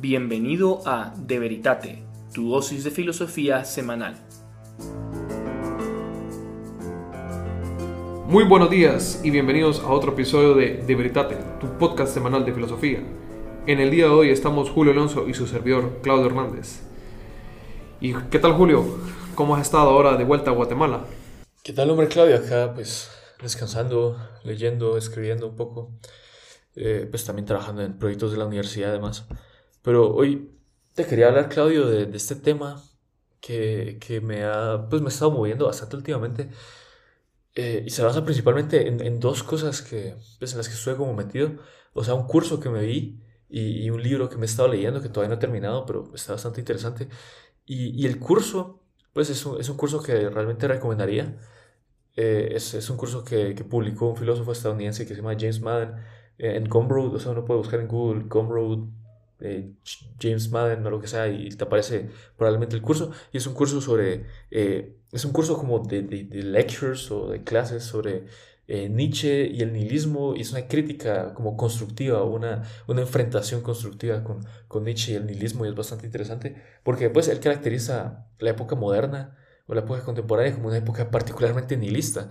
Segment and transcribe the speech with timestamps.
[0.00, 2.02] Bienvenido a De Veritate,
[2.32, 4.16] tu dosis de filosofía semanal.
[8.26, 12.54] Muy buenos días y bienvenidos a otro episodio de De Veritate, tu podcast semanal de
[12.54, 13.00] filosofía.
[13.66, 16.80] En el día de hoy estamos Julio Alonso y su servidor Claudio Hernández.
[18.00, 18.82] ¿Y qué tal Julio?
[19.34, 21.04] ¿Cómo has estado ahora de vuelta a Guatemala?
[21.62, 22.36] ¿Qué tal, hombre Claudio?
[22.36, 23.10] Acá pues
[23.42, 25.90] descansando, leyendo, escribiendo un poco,
[26.74, 29.26] eh, pues también trabajando en proyectos de la universidad además.
[29.82, 30.50] Pero hoy
[30.94, 32.82] te quería hablar, Claudio, de, de este tema
[33.40, 36.50] que, que, me ha, pues me ha estado moviendo bastante últimamente.
[37.54, 40.96] Eh, y se basa principalmente en, en, dos cosas que, pues, en las que estuve
[40.96, 41.52] como metido.
[41.94, 44.68] O sea, un curso que me vi y, y, un libro que me he estado
[44.68, 47.08] leyendo que todavía no he terminado, pero está bastante interesante.
[47.66, 51.38] Y, y el curso, pues es un, es un, curso que realmente recomendaría.
[52.16, 55.60] Eh, es, es, un curso que, que, publicó un filósofo estadounidense que se llama James
[55.60, 55.94] Madden
[56.38, 57.14] eh, en Gumroad.
[57.14, 58.88] O sea, uno puede buscar en Google Gumroad
[59.40, 59.72] eh,
[60.20, 63.10] James Madden o lo que sea y te aparece probablemente el curso.
[63.32, 67.42] Y es un curso sobre eh, es un curso como de, de, lectures o de
[67.42, 68.26] clases sobre
[68.68, 74.22] eh, Nietzsche y el nihilismo y es una crítica como constructiva una, una enfrentación constructiva
[74.22, 78.50] con, con Nietzsche y el nihilismo y es bastante interesante porque pues él caracteriza la
[78.50, 82.30] época moderna o la época contemporánea como una época particularmente nihilista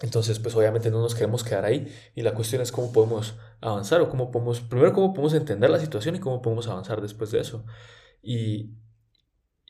[0.00, 4.00] entonces, pues obviamente no nos queremos quedar ahí y la cuestión es cómo podemos avanzar
[4.00, 7.40] o cómo podemos, primero cómo podemos entender la situación y cómo podemos avanzar después de
[7.40, 7.64] eso.
[8.22, 8.70] Y,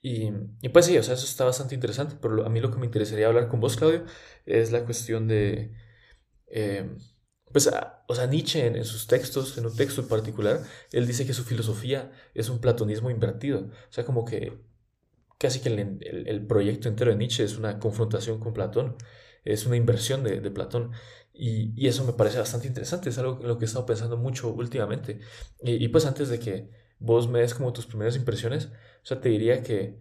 [0.03, 0.31] y,
[0.73, 3.27] pues sí, o sea, eso está bastante interesante, pero a mí lo que me interesaría
[3.27, 4.05] hablar con vos, Claudio,
[4.47, 5.73] es la cuestión de,
[6.47, 6.97] eh,
[7.53, 7.69] pues,
[8.07, 11.35] o sea, Nietzsche en, en, sus textos, en un texto en particular, él dice que
[11.35, 14.59] su filosofía es un platonismo invertido, o sea, como que
[15.39, 18.97] casi que el, el proyecto entero de Nietzsche es una confrontación con Platón
[19.45, 20.93] es una inversión de, de Platón.
[21.33, 24.17] Y, y, eso me parece bastante interesante, es algo en lo que he estado pensando
[24.17, 25.21] mucho últimamente.
[25.63, 29.21] Y, y, pues antes de que vos me des como tus primeras impresiones, o sea,
[29.21, 29.99] te diría que,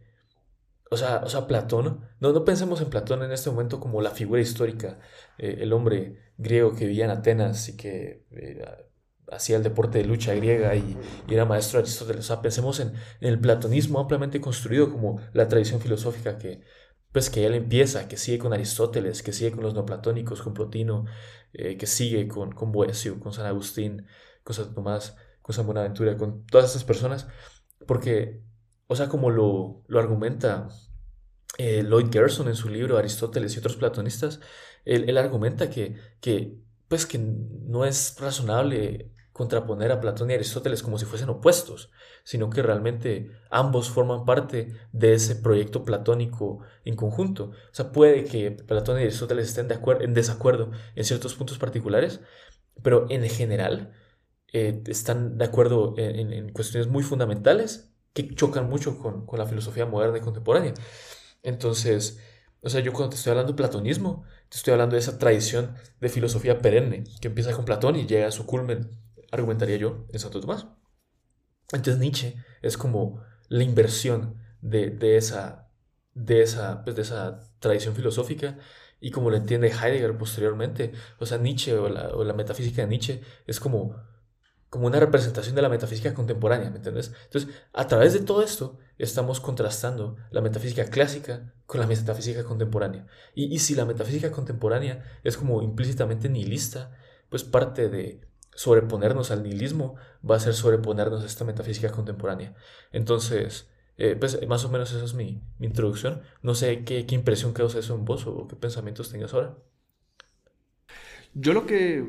[0.92, 4.12] o sea, o sea Platón, no, no pensemos en Platón en este momento como la
[4.12, 5.00] figura histórica,
[5.38, 8.62] eh, el hombre griego que vivía en Atenas y que eh,
[9.32, 10.98] hacía el deporte de lucha griega y,
[11.28, 12.26] y, era maestro de Aristóteles.
[12.26, 12.90] O sea, pensemos en,
[13.22, 16.62] en el platonismo ampliamente construido como la tradición filosófica que,
[17.12, 21.06] pues que él empieza, que sigue con Aristóteles, que sigue con los neoplatónicos, con Plotino,
[21.54, 24.06] eh, que sigue con, con Boesio, con San Agustín,
[24.44, 27.28] con San Tomás, con San Buenaventura, con todas esas personas,
[27.88, 28.44] porque,
[28.88, 30.70] o sea, como lo, lo argumenta
[31.58, 34.40] eh, Lloyd Gerson en su libro Aristóteles y otros platonistas,
[34.86, 40.84] él, él argumenta que, que, pues que no es razonable contraponer a Platón y Aristóteles
[40.84, 41.90] como si fuesen opuestos,
[42.26, 47.52] sino que realmente ambos forman parte de ese proyecto platónico en conjunto.
[47.52, 52.20] O sea, puede que Platón y Aristóteles estén de en desacuerdo en ciertos puntos particulares,
[52.84, 53.94] pero en general
[54.52, 59.86] eh, están de acuerdo en, cuestiones muy fundamentales que chocan mucho con, con, la filosofía
[59.86, 60.74] moderna y contemporánea.
[61.44, 62.20] Entonces,
[62.62, 65.76] o sea, yo cuando te estoy hablando de platonismo, te estoy hablando de esa tradición
[66.02, 69.00] de filosofía perenne que empieza con Platón y llega a su culmen
[69.32, 70.68] argumentaría yo, en Santo Tomás.
[71.72, 75.70] Entonces Nietzsche es como la inversión de, de esa,
[76.14, 78.58] de, esa, pues de esa tradición filosófica
[79.00, 80.94] y como lo entiende Heidegger posteriormente.
[81.20, 83.96] O sea, Nietzsche o la, o la metafísica de Nietzsche es como,
[84.70, 87.14] como una representación de la metafísica contemporánea, ¿me entiendes?
[87.26, 93.08] Entonces, a través de todo esto, estamos contrastando la metafísica clásica con la metafísica contemporánea.
[93.36, 96.98] Y, y si la metafísica contemporánea es como implícitamente nihilista,
[97.30, 98.29] pues parte de,
[98.60, 99.96] sobreponernos al nihilismo
[100.30, 102.56] va a ser sobreponernos a esta metafísica contemporánea.
[102.92, 106.24] Entonces, eh, pues más o menos esa es mi, mi introducción.
[106.42, 109.56] No sé qué, qué, impresión causa eso en vos o qué pensamientos tengas ahora.
[111.34, 112.06] Yo lo que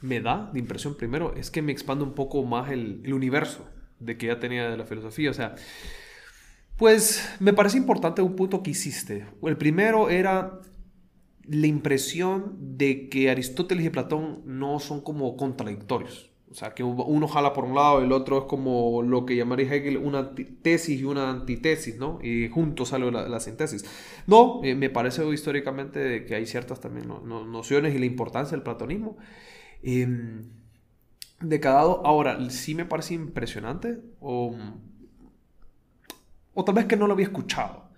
[0.00, 3.68] me da de impresión primero es que me expande un poco más el, el universo
[4.00, 5.30] de que ya tenía de la filosofía.
[5.30, 5.54] O sea,
[6.78, 9.26] pues me parece importante un punto que hiciste.
[9.42, 10.62] El primero era
[11.46, 16.30] la impresión de que Aristóteles y Platón no son como contradictorios.
[16.50, 19.74] O sea, que uno jala por un lado el otro es como lo que llamaría
[19.74, 22.20] Hegel una tesis y una antitesis, ¿no?
[22.22, 23.84] Y juntos sale la, la síntesis.
[24.28, 28.52] No, eh, me parece históricamente que hay ciertas también no, no, nociones y la importancia
[28.56, 29.16] del platonismo.
[29.82, 30.06] Eh,
[31.40, 32.02] de cada lado.
[32.04, 34.56] Ahora, sí me parece impresionante, o,
[36.54, 37.90] o tal vez que no lo había escuchado,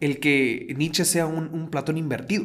[0.00, 2.44] el que Nietzsche sea un Platón invertido.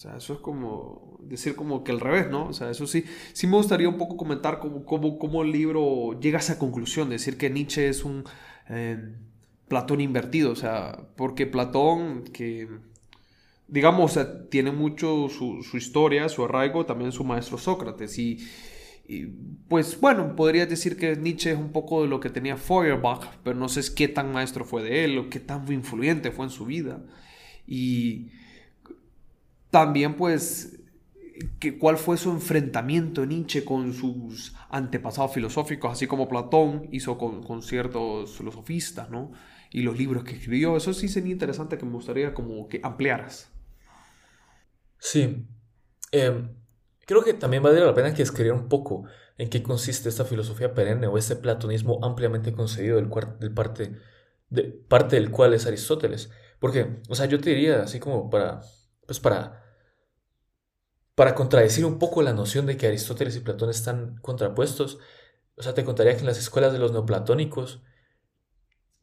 [0.00, 2.46] O sea, eso es como decir como que al revés, ¿no?
[2.46, 3.04] O sea, eso sí,
[3.34, 7.10] sí me gustaría un poco comentar cómo, cómo, cómo el libro llega a esa conclusión,
[7.10, 8.24] decir que Nietzsche es un
[8.70, 9.12] eh,
[9.68, 12.66] Platón invertido, o sea, porque Platón, que
[13.68, 14.18] digamos,
[14.48, 18.38] tiene mucho su, su, historia, su arraigo, también su maestro Sócrates, y,
[19.68, 23.54] pues bueno, podría decir que Nietzsche es un poco de lo que tenía Feuerbach, pero
[23.54, 26.64] no sé qué tan maestro fue de él o qué tan influyente fue en su
[26.64, 27.02] vida.
[27.66, 28.30] Y
[29.70, 30.80] también pues
[31.78, 37.62] cuál fue su enfrentamiento Nietzsche con sus antepasados filosóficos, así como Platón hizo con, con
[37.62, 39.32] ciertos filosofistas, ¿no?
[39.70, 40.76] Y los libros que escribió.
[40.76, 43.50] Eso sí sería interesante que me gustaría como que ampliaras.
[44.98, 45.46] Sí.
[46.12, 46.56] Em,
[47.06, 49.04] creo que también valdría la pena que escribiera un poco
[49.38, 53.08] en qué consiste esta filosofía perenne o este platonismo ampliamente concedido del,
[53.38, 53.96] del parte,
[54.50, 56.30] de, parte del cual es Aristóteles.
[56.58, 58.60] Porque, o sea, yo te diría así como para,
[59.06, 59.59] pues para
[61.14, 64.98] para contradecir un poco la noción de que Aristóteles y Platón están contrapuestos,
[65.56, 67.82] o sea, te contaría que en las escuelas de los neoplatónicos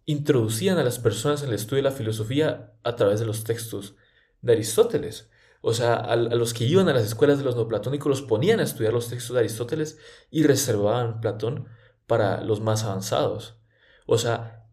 [0.05, 3.95] introducían a las personas en el estudio de la filosofía a través de los textos
[4.41, 5.29] de Aristóteles.
[5.61, 8.63] O sea, a, los que iban a las escuelas de los neoplatónicos los ponían a
[8.63, 9.99] estudiar los textos de Aristóteles
[10.31, 11.67] y reservaban Platón
[12.07, 13.59] para los más avanzados.
[14.05, 14.65] O sea,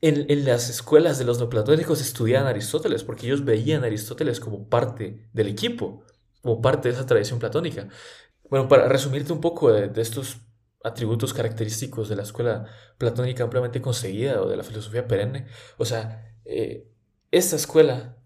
[0.00, 4.68] en, en, las escuelas de los neoplatónicos estudiaban Aristóteles porque ellos veían a Aristóteles como
[4.68, 6.04] parte del equipo
[6.42, 7.88] como parte de esa tradición platónica.
[8.48, 10.38] Bueno, para resumirte un poco de, estos
[10.82, 12.66] atributos característicos de la escuela
[12.98, 15.46] platónica ampliamente conseguida o de la filosofía perenne,
[15.78, 16.88] o sea, eh,
[17.30, 18.16] esta escuela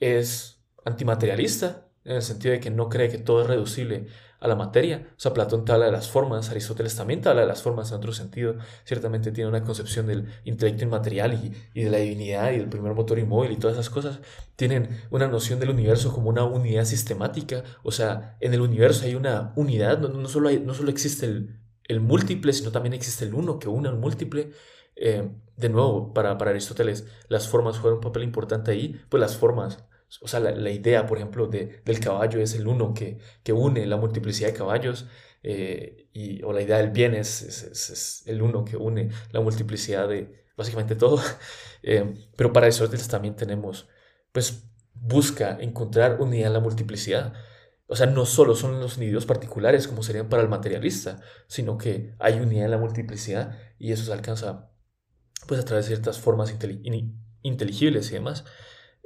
[0.00, 4.06] es antimaterialista, en el sentido de que no cree que todo es reducible
[4.40, 5.08] a la materia.
[5.10, 7.90] O sea, Platón te habla de las formas, Aristóteles también te habla de las formas
[7.90, 8.56] en otro sentido.
[8.84, 11.34] Ciertamente tiene una concepción del intelecto inmaterial
[11.74, 14.20] y, de la divinidad y del primer motor inmóvil y todas esas cosas.
[14.56, 17.64] Tienen una noción del universo como una unidad sistemática.
[17.82, 22.00] O sea, en el universo hay una unidad, no, solo, no solo existe el, el,
[22.00, 24.52] múltiple, sino también existe el uno que une al múltiple.
[24.96, 29.36] Eh, de nuevo, para, para Aristóteles, las formas juegan un papel importante ahí, pues las
[29.36, 29.87] formas
[30.20, 33.86] o sea, la, idea, por ejemplo, de, del caballo es el uno que, que une
[33.86, 35.06] la multiplicidad de caballos,
[35.42, 40.08] eh, y, o la idea del bien es, es, el uno que une la multiplicidad
[40.08, 41.20] de básicamente todo.
[41.80, 43.88] Eh, pero para Aristóteles también tenemos,
[44.32, 44.64] pues,
[44.94, 47.32] busca encontrar unidad en la multiplicidad.
[47.86, 52.14] O sea, no solo son los individuos particulares como serían para el materialista, sino que
[52.18, 54.72] hay unidad en la multiplicidad y eso se alcanza
[55.46, 56.52] pues a través de ciertas formas
[57.42, 58.44] inteligibles y demás.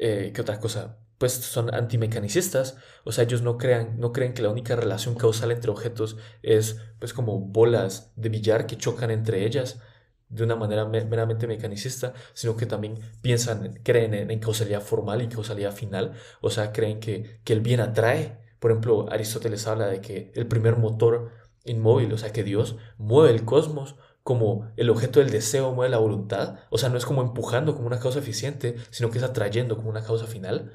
[0.05, 0.99] Eh, ¿Qué otra cosa?
[1.19, 5.53] Pues son antimecanicistas, o sea, ellos no, crean, no creen que la única relación causal
[5.53, 9.81] entre objetos es pues como bolas de billar que chocan entre ellas
[10.29, 15.73] de una manera meramente mecanicista, sino que también piensan, creen en, causalidad formal y causalidad
[15.73, 18.41] final, o sea, creen que, que el bien atrae.
[18.59, 21.31] Por ejemplo, Aristóteles habla de que el primer motor
[21.65, 25.99] inmóvil, o sea, que Dios mueve el cosmos como el objeto del deseo mueve la
[25.99, 29.77] voluntad, o sea, no es como empujando como una causa eficiente, sino que es atrayendo
[29.77, 30.73] como una causa final.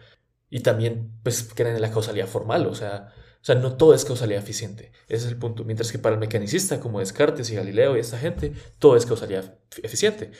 [0.49, 4.03] Y también, pues, creen en la causalidad formal, o sea, o sea, no todo es
[4.03, 4.91] causalidad eficiente.
[5.07, 5.63] Ese es el punto.
[5.63, 9.57] Mientras que para el mecanicista, como Descartes y Galileo y esta gente, todo es causalidad
[9.83, 10.31] eficiente.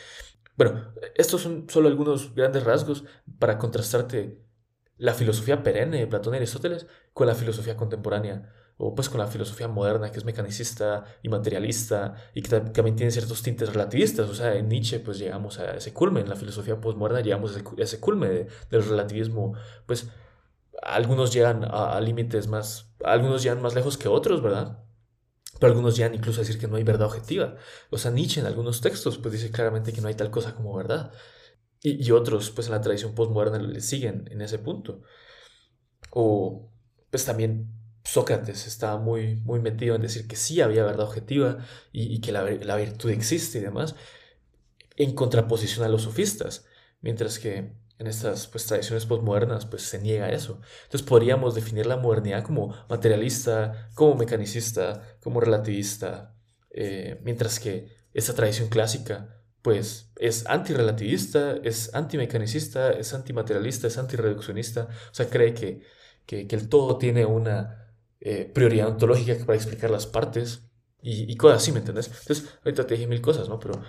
[0.57, 3.05] Bueno, estos son solo algunos grandes rasgos
[3.39, 4.41] para contrastarte
[4.97, 9.27] la filosofía perenne de Platón y Aristóteles con la filosofía contemporánea o pues con la
[9.27, 14.29] filosofía moderna que es mecanicista y materialista y que también tiene ciertos tintes relativistas.
[14.29, 17.81] O sea, en Nietzsche pues llegamos a ese culmen, en la filosofía postmoderna llegamos a
[17.81, 19.55] ese culmen del relativismo.
[19.87, 20.09] Pues
[20.83, 24.83] algunos llegan a, límites más, algunos llegan más lejos que otros, ¿verdad?
[25.59, 27.55] Pero algunos llegan incluso a decir que no hay verdad objetiva.
[27.89, 30.75] O sea, Nietzsche en algunos textos pues dice claramente que no hay tal cosa como
[30.75, 31.11] verdad.
[31.81, 35.01] Y, y otros pues en la tradición postmoderna le siguen en ese punto.
[36.11, 36.71] O
[37.09, 37.76] pues también
[38.07, 41.57] Sócrates estaba muy, muy metido en decir que sí había verdad objetiva
[41.91, 42.43] y, que la,
[42.77, 43.95] virtud existe y demás,
[44.95, 46.65] en contraposición a los sofistas,
[47.01, 50.61] mientras que en estas pues, tradiciones postmodernas pues, se niega eso.
[50.85, 56.33] Entonces podríamos definir la modernidad como materialista, como mecanicista, como relativista,
[56.69, 64.87] eh, mientras que esta tradición clásica pues es antirrelativista, es antimecanicista, es antimaterialista, es antireduccionista,
[65.11, 65.81] o sea, cree que,
[66.25, 67.86] que el todo tiene una
[68.19, 70.63] eh, prioridad ontológica para explicar las partes
[71.01, 72.07] y, cosas así, ¿me entiendes?
[72.07, 73.59] Entonces, ahorita te dije mil cosas, ¿no?
[73.59, 73.81] Pero,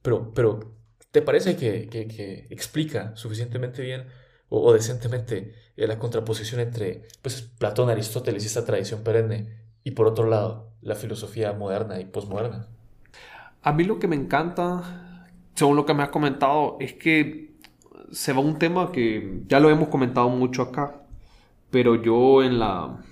[0.00, 0.74] pero, pero
[1.10, 4.06] ¿te parece que, que, explica suficientemente bien
[4.48, 10.06] o, decentemente eh, la contraposición entre pues, Platón, Aristóteles y esta tradición perenne y por
[10.06, 12.68] otro lado la filosofía moderna y posmoderna?
[13.62, 17.54] A mí lo que me encanta, según lo que me has comentado, es que
[18.12, 21.02] se va un tema que ya lo hemos comentado mucho acá,
[21.70, 23.04] pero yo en la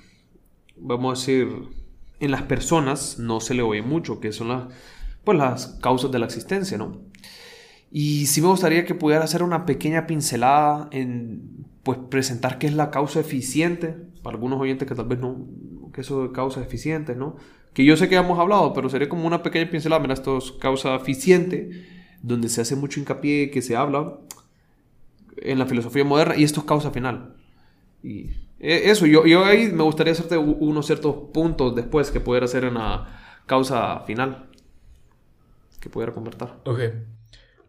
[0.76, 1.48] vamos a decir,
[2.20, 4.64] en las personas no se le oye mucho, que son las,
[5.24, 7.00] pues, las causas de la existencia, ¿no?
[7.90, 12.74] Y sí me gustaría que pudiera hacer una pequeña pincelada en, pues, presentar qué es
[12.74, 15.46] la causa eficiente, para algunos oyentes que tal vez no,
[15.92, 17.36] que eso de causa eficiente, ¿no?
[17.74, 20.52] que yo sé que hemos hablado, pero sería como una pequeña pincelada, mira, esto es
[20.52, 21.70] causa eficiente,
[22.22, 24.18] donde se hace mucho hincapié que se habla
[25.38, 27.34] en la filosofía moderna, y esto es causa final.
[28.02, 28.30] Y
[28.62, 32.74] eso, yo, yo ahí me gustaría hacerte unos ciertos puntos después que pudiera hacer en
[32.74, 34.50] la causa final,
[35.80, 36.48] que pudiera convertir.
[36.64, 36.80] Ok.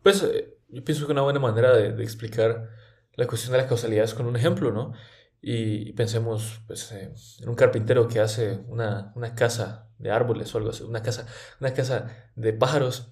[0.04, 2.70] Pues eh, yo pienso que una buena manera de, explicar
[3.16, 4.94] la cuestión de la causalidad es con un ejemplo, ¿no?
[5.42, 10.58] Y, pensemos pues, eh, en un carpintero que hace una, una, casa de árboles o
[10.60, 11.26] algo así, una casa,
[11.60, 13.12] una casa de pájaros.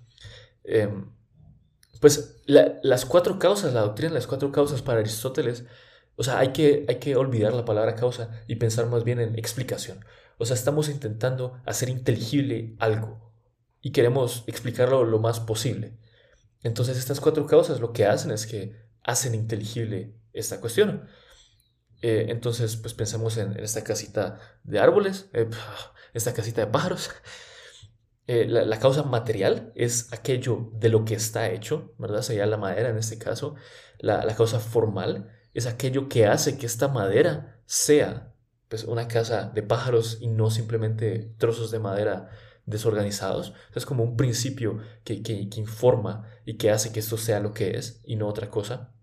[0.63, 1.11] Em,
[1.99, 5.65] pues las cuatro causas, la doctrina las cuatro causas para Aristóteles,
[6.15, 9.37] o sea, hay que, hay que olvidar la palabra causa y pensar más bien en
[9.37, 10.03] explicación.
[10.37, 13.31] O sea, estamos intentando hacer inteligible algo
[13.81, 15.97] y queremos explicarlo lo más posible.
[16.63, 21.07] Entonces estas cuatro causas lo que hacen es que hacen inteligible esta cuestión.
[22.01, 25.49] Eh, entonces, pues pensemos en, esta casita de árboles, eh,
[26.13, 27.11] esta casita de pájaros.
[28.27, 32.21] Eh, la, causa material es aquello de lo que está hecho, ¿verdad?
[32.21, 33.55] Sería la madera en este caso.
[33.99, 38.33] La, causa formal es aquello que hace que esta madera sea
[38.69, 42.29] pues, una casa de pájaros y no simplemente trozos de madera
[42.65, 43.53] desorganizados.
[43.75, 47.53] es como un principio que, que, que informa y que hace que esto sea lo
[47.53, 48.93] que es y no otra cosa.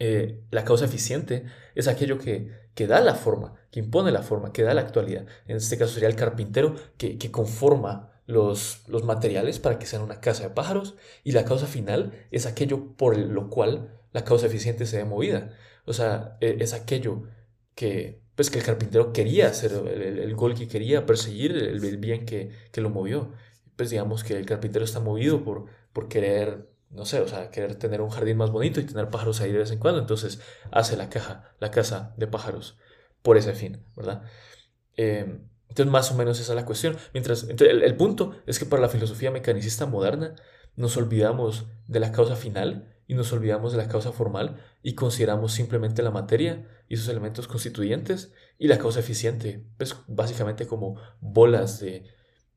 [0.00, 4.52] Eh, la causa eficiente es aquello que, que, da la forma, que impone la forma,
[4.52, 5.26] que da la actualidad.
[5.46, 10.02] En este caso sería el carpintero que, que conforma los, los, materiales para que sean
[10.02, 10.94] una casa de pájaros.
[11.24, 15.50] Y la causa final es aquello por lo cual la causa eficiente se ve movida.
[15.84, 17.24] O sea, e, es aquello
[17.74, 22.50] que, pues, que el carpintero quería hacer, el, gol que quería perseguir, el, bien que,
[22.72, 23.32] que, lo movió.
[23.76, 27.74] Pues digamos que el carpintero está movido por, por querer no sé, o sea, querer
[27.76, 30.96] tener un jardín más bonito y tener pájaros ahí de vez en cuando, entonces hace
[30.96, 32.78] la caja, la casa de pájaros
[33.22, 34.22] por ese fin, ¿verdad?
[34.96, 36.96] Eh, entonces, más o menos esa es la cuestión.
[37.12, 40.34] Mientras, el, punto es que para la filosofía mecanicista moderna
[40.76, 45.52] nos olvidamos de la causa final y nos olvidamos de la causa formal y consideramos
[45.52, 51.80] simplemente la materia y sus elementos constituyentes y la causa eficiente, pues básicamente como bolas
[51.80, 52.04] de,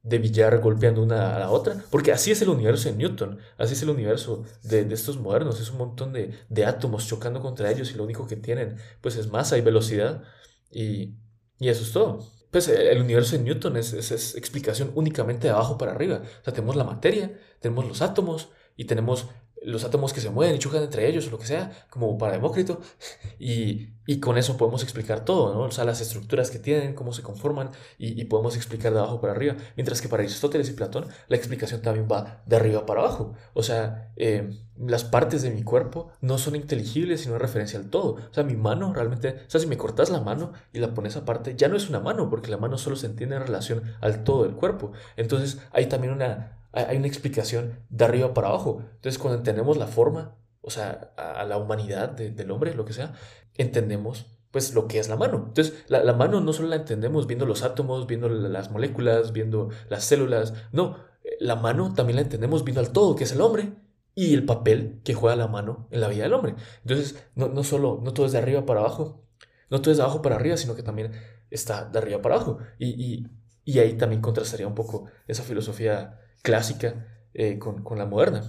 [0.03, 3.73] de billar golpeando una a la otra, porque así es el universo de Newton, así
[3.73, 7.95] es el universo de, estos modernos, es un montón de, átomos chocando contra ellos y
[7.95, 10.23] lo único que tienen pues es masa y velocidad
[10.69, 11.15] y,
[11.59, 12.27] eso es todo.
[12.49, 16.53] Pues el universo de Newton es, es, explicación únicamente de abajo para arriba, o sea,
[16.53, 19.27] tenemos la materia, tenemos los átomos y tenemos
[19.61, 22.33] los átomos que se mueven y chocan entre ellos o lo que sea, como para
[22.33, 22.81] Demócrito,
[23.39, 25.61] y, y, con eso podemos explicar todo, ¿no?
[25.61, 29.33] O sea, las estructuras que tienen, cómo se conforman, y, podemos explicar de abajo para
[29.33, 33.33] arriba, mientras que para Aristóteles y Platón la explicación también va de arriba para abajo,
[33.53, 38.13] o sea, eh, las partes de mi cuerpo no son inteligibles sino referencia al todo,
[38.13, 41.15] o sea, mi mano realmente, o sea, si me cortas la mano y la pones
[41.17, 44.23] aparte, ya no es una mano, porque la mano solo se entiende en relación al
[44.23, 48.83] todo del cuerpo, entonces hay también una hay una explicación de arriba para abajo.
[48.95, 53.13] Entonces, cuando entendemos la forma, o sea, a, la humanidad del hombre, lo que sea,
[53.55, 55.45] entendemos pues lo que es la mano.
[55.47, 59.69] Entonces, la, la, mano no solo la entendemos viendo los átomos, viendo las moléculas, viendo
[59.89, 60.97] las células, no,
[61.39, 63.73] la mano también la entendemos viendo al todo, que es el hombre,
[64.13, 66.55] y el papel que juega la mano en la vida del hombre.
[66.83, 69.23] Entonces, no, no solo, no todo es de arriba para abajo,
[69.69, 71.13] no todo es de abajo para arriba, sino que también
[71.49, 72.59] está de arriba para abajo.
[72.77, 73.27] Y, y,
[73.63, 78.43] y ahí también contrastaría un poco esa filosofía clásica eh, con, con, la moderna.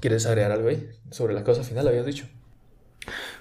[0.00, 1.88] ¿Quieres agregar algo ahí sobre la causa final?
[1.88, 2.26] Habías dicho.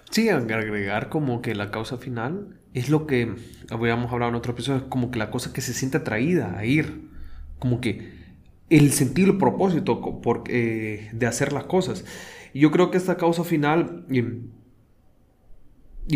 [0.10, 3.36] Sí, agregar como que la causa final es lo que
[3.70, 7.10] habíamos hablado en otro episodio, como que la cosa que se siente atraída a ir,
[7.60, 8.18] como que
[8.70, 12.06] el sentir el propósito por, eh, de hacer las cosas.
[12.54, 14.24] Y yo creo que esta causa final, y,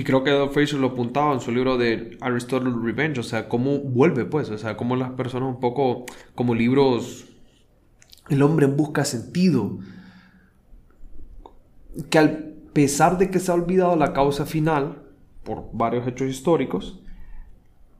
[0.03, 4.25] creo que Fraser lo apuntaba en su libro de Aristotle Revenge, o sea, cómo vuelve,
[4.25, 6.05] pues, o sea, cómo las personas un poco
[6.35, 7.27] como libros
[8.31, 9.77] el hombre busca sentido.
[12.09, 15.03] Que al pesar de que se ha olvidado la causa final,
[15.43, 17.01] por varios hechos históricos,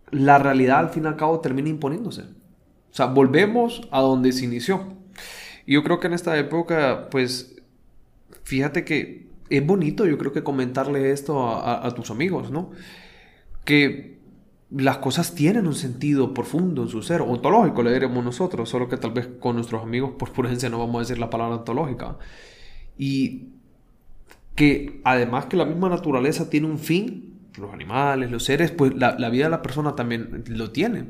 [0.10, 2.22] la realidad al fin y al cabo termina imponiéndose.
[2.22, 4.96] O sea, volvemos a donde se inició.
[5.66, 7.62] Y yo creo que en esta época, pues,
[8.44, 12.72] fíjate que es bonito, yo creo que comentarle esto a, a tus amigos, ¿no?
[13.66, 14.21] Que
[14.76, 18.98] las cosas tienen un sentido profundo en su ser, ontológico le diremos nosotros, solo que
[18.98, 22.18] tal vez con nuestros amigos por prudencia no vamos a decir la palabra ontológica.
[22.98, 23.50] Y
[24.56, 29.30] que además que la misma naturaleza tiene un fin, los animales, los seres, pues la,
[29.30, 31.06] vida de la persona también lo tiene.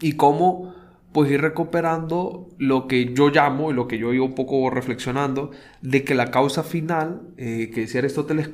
[0.00, 0.74] Y cómo
[1.12, 5.50] pues ir recuperando lo que yo llamo y lo que yo iba un poco reflexionando,
[5.82, 8.48] de que la causa final, eh, que decía Aristóteles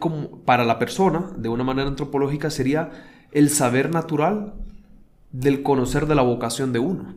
[0.46, 2.90] para la persona, de una manera antropológica, sería
[3.36, 4.54] el saber natural
[5.30, 7.16] del conocer de la vocación de uno.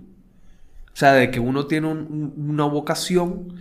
[0.87, 3.55] O sea, de que uno tiene una vocación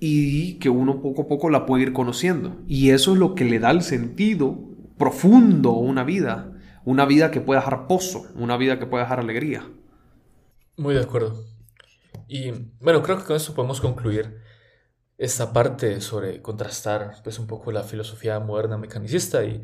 [0.00, 2.56] y que uno poco a poco la puede ir conociendo.
[2.66, 4.58] Y eso es lo que le da el sentido
[4.96, 6.52] profundo a una vida.
[6.86, 9.68] Una vida que pueda dejar pozo, una vida que pueda dejar alegría.
[10.78, 11.44] Muy de acuerdo.
[12.28, 14.38] Y bueno, creo que con eso podemos concluir
[15.18, 19.62] esta parte sobre contrastar pues un poco la filosofía moderna mecanicista y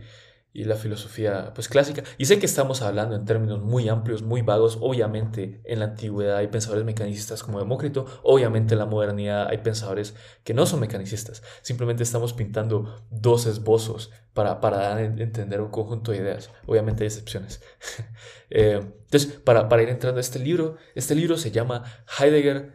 [0.52, 2.02] y la filosofía pues clásica.
[2.18, 4.78] Y sé que estamos hablando en términos muy amplios, muy vagos.
[4.80, 10.14] Obviamente en la antigüedad hay pensadores mecanicistas como Demócrito, obviamente en la modernidad hay pensadores
[10.42, 11.42] que no son mecanicistas.
[11.62, 16.50] Simplemente estamos pintando dos esbozos para, para dar a entender un conjunto de ideas.
[16.66, 17.60] Obviamente hay excepciones.
[18.52, 21.84] Eh, entonces, para, para ir entrando a este libro, este libro se llama
[22.18, 22.72] Heidegger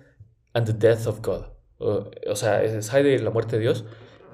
[0.54, 1.48] and the Death of God.
[1.80, 3.84] O, sea, es Heidegger, la muerte de Dios.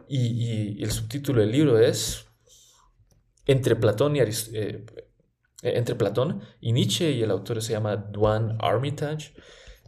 [0.08, 2.31] Y, y el subtítulo del libro es
[3.46, 4.84] entre Platón y, eh, eh,
[5.62, 9.34] entre Platón y Nietzsche, y el autor se llama Duane Armitage.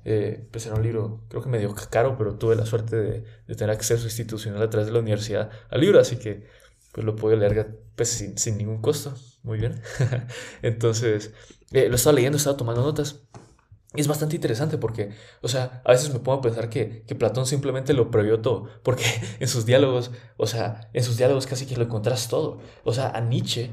[0.06, 3.70] Eh, pues era un libro, creo que medio caro, pero tuve la suerte de, tener
[3.70, 6.46] acceso institucional a través de la universidad al libro, así que
[6.92, 9.14] pues lo puedo leer pues, sin, ningún costo.
[9.44, 9.82] Muy bien.
[10.62, 11.34] Entonces,
[11.72, 13.22] lo estaba leyendo, estaba tomando notas.
[13.96, 17.46] Es bastante interesante porque, o sea, a veces me pongo a pensar que, que, Platón
[17.46, 19.04] simplemente lo previó todo, porque
[19.40, 22.60] en sus diálogos, o sea, en sus diálogos casi que lo encontrás todo.
[22.84, 23.70] O sea, a Nietzsche,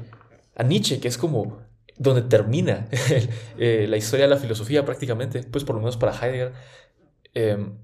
[0.55, 1.59] a Nietzsche, que es como
[1.97, 2.87] donde termina
[3.57, 6.53] eh, la historia de la filosofía prácticamente, pues por lo menos para Heidegger,
[7.33, 7.77] em,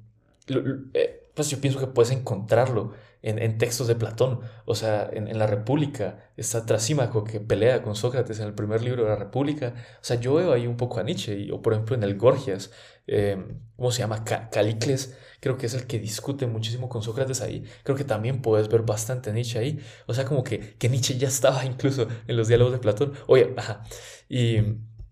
[0.93, 4.41] eh, pues yo pienso que puedes encontrarlo en, textos de Platón.
[4.65, 9.03] O sea, en, la República está Trasímaco que pelea con Sócrates en el primer libro
[9.03, 9.73] de la República.
[9.95, 12.71] O sea, yo veo ahí un poco a Nietzsche, o por ejemplo en el Gorgias,
[13.07, 14.23] em, ¿cómo se llama?
[14.23, 17.63] Calicles, creo que es el que discute muchísimo con Sócrates ahí.
[17.83, 19.79] Creo que también puedes ver bastante Nietzsche ahí.
[20.05, 23.13] O sea, como que, que Nietzsche ya estaba incluso en los diálogos de Platón.
[23.27, 23.83] Oye, ajá.
[24.29, 24.57] Y,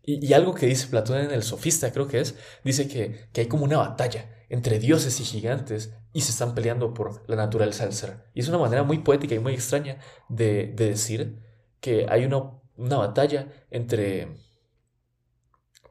[0.03, 3.47] y, algo que dice Platón en el Sofista, creo que es, dice que, que hay
[3.47, 7.91] como una batalla entre dioses y gigantes y se están peleando por la naturaleza del
[7.91, 8.23] ser.
[8.33, 9.97] Y es una manera muy poética y muy extraña
[10.29, 11.41] de, decir
[11.81, 14.37] que hay una, una, batalla entre,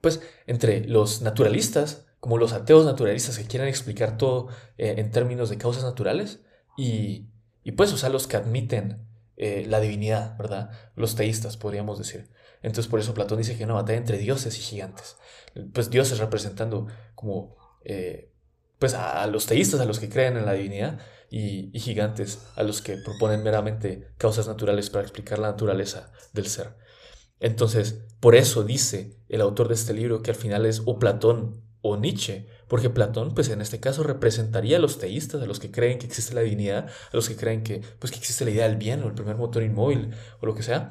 [0.01, 5.51] pues, entre los naturalistas, como los ateos naturalistas que quieren explicar todo eh, en términos
[5.51, 6.41] de causas naturales,
[6.75, 7.29] y,
[7.63, 9.07] y pues, o sea, los que admiten
[9.37, 10.71] eh, la divinidad, ¿verdad?
[10.97, 12.31] Los teístas, podríamos decir.
[12.63, 15.19] Entonces, por eso Platón dice que hay una batalla entre dioses y gigantes.
[15.75, 18.34] Pues dioses representando como eh,
[18.85, 20.99] pues a, los teístas, a los que creen en la divinidad,
[21.31, 26.75] y, gigantes, a los que proponen meramente causas naturales para explicar la naturaleza del ser.
[27.41, 31.63] Entonces, por eso dice el autor de este libro que al final es o Platón
[31.81, 35.71] o Nietzsche, porque Platón, pues en este caso, representaría a los teístas, a los que
[35.71, 38.69] creen que existe la divinidad, a los que creen que, pues, que existe la idea
[38.69, 40.11] del bien o el primer motor inmóvil
[40.43, 40.91] o lo que sea.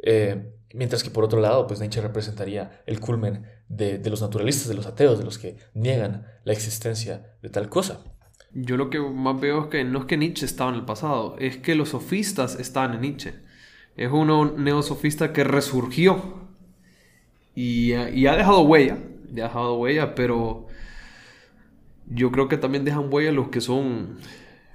[0.00, 4.74] Eh, mientras que por otro lado, pues Nietzsche representaría el culmen de, los naturalistas, de
[4.74, 8.04] los ateos, de los que niegan la existencia de tal cosa.
[8.52, 11.36] Yo lo que más veo es que no es que Nietzsche estaba en el pasado,
[11.38, 13.34] es que los sofistas estaban en Nietzsche.
[13.96, 16.48] Es uno neosofista que resurgió
[17.54, 18.98] y, y ha dejado huella,
[19.30, 20.66] ha dejado huella, pero
[22.06, 24.18] yo creo que también dejan huella los que son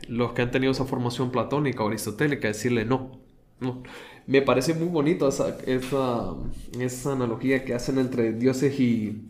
[0.07, 3.19] los que han tenido esa formación platónica o aristotélica, decirle no,
[3.59, 3.83] no.
[4.27, 6.33] Me parece muy bonito esa, esa,
[6.79, 9.21] esa analogía que hacen entre dioses y,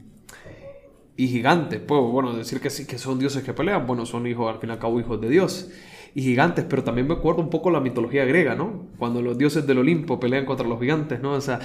[1.16, 1.80] y gigantes.
[1.80, 3.86] Puedo, bueno, decir que sí, que son dioses que pelean.
[3.86, 5.70] Bueno, son hijos, al fin y al cabo, hijos de Dios.
[6.16, 8.88] Y gigantes, pero también me acuerdo un poco la mitología griega, ¿no?
[8.98, 11.34] Cuando los dioses del Olimpo pelean contra los gigantes, ¿no?
[11.34, 11.60] O sea,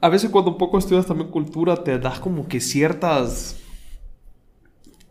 [0.00, 3.61] a veces cuando un poco estudias también cultura, te das como que ciertas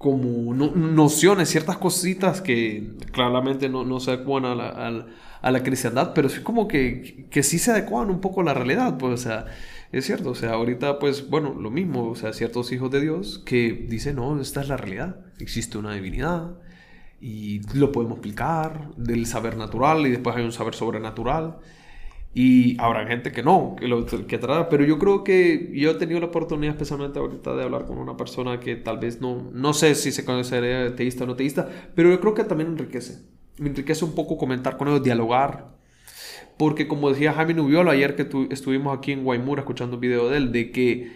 [0.02, 5.06] como nociones, ciertas cositas que claramente no, no se adecuan a la,
[5.42, 8.54] a la cristiandad, pero es como que, que sí se adecuan un poco a la
[8.56, 9.46] realidad, pues, o sea,
[9.92, 13.44] es cierto, o sea, ahorita, pues, bueno, lo mismo, o sea, ciertos hijos de Dios
[13.46, 16.58] que dicen, no, esta es la realidad, existe una divinidad
[17.20, 21.58] y lo podemos explicar del saber natural y después hay un saber sobrenatural.
[22.34, 25.96] Y habrá gente que no, que lo que trata, pero yo creo que yo he
[25.96, 29.74] tenido la oportunidad especialmente ahorita de hablar con una persona que tal vez no, no
[29.74, 33.70] sé si se considera teísta o no teísta, pero yo creo que también enriquece me
[33.70, 35.76] enriquece un poco comentar con ellos, dialogar.
[36.58, 40.38] Porque como decía Jaime Nubiolo ayer que estuvimos aquí en Guaymura escuchando un video de
[40.38, 41.12] él, de que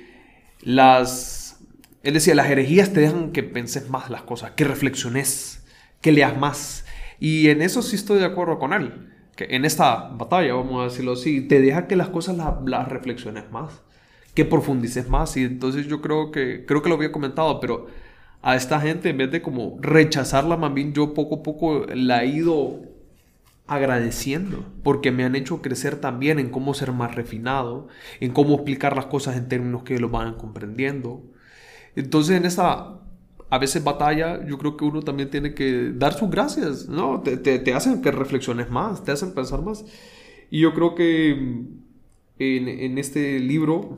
[0.61, 1.59] las...
[2.03, 5.65] Él decía, las herejías te dejan que penses más las cosas, que reflexiones,
[6.01, 6.85] que leas más.
[7.19, 9.11] Y en eso sí estoy de acuerdo con él.
[9.35, 13.51] Que en esta batalla, vamos a decirlo así, te deja que las cosas las, reflexiones
[13.51, 13.81] más,
[14.33, 15.35] que profundices más.
[15.37, 17.87] Y entonces yo creo que, creo que lo había comentado, pero
[18.41, 22.23] a esta gente, en vez de como rechazarla, más bien yo poco a poco la
[22.23, 22.81] he ido
[23.67, 27.87] agradeciendo porque me han hecho crecer también en cómo ser más refinado,
[28.19, 31.23] en cómo explicar las cosas en términos que lo van comprendiendo.
[31.95, 32.99] Entonces en esta
[33.49, 37.21] a veces batalla, yo creo que uno también tiene que dar sus gracias, ¿no?
[37.21, 39.85] Te, te, hacen que reflexiones más, te hacen pensar más.
[40.49, 43.97] Y yo creo que en, en este libro,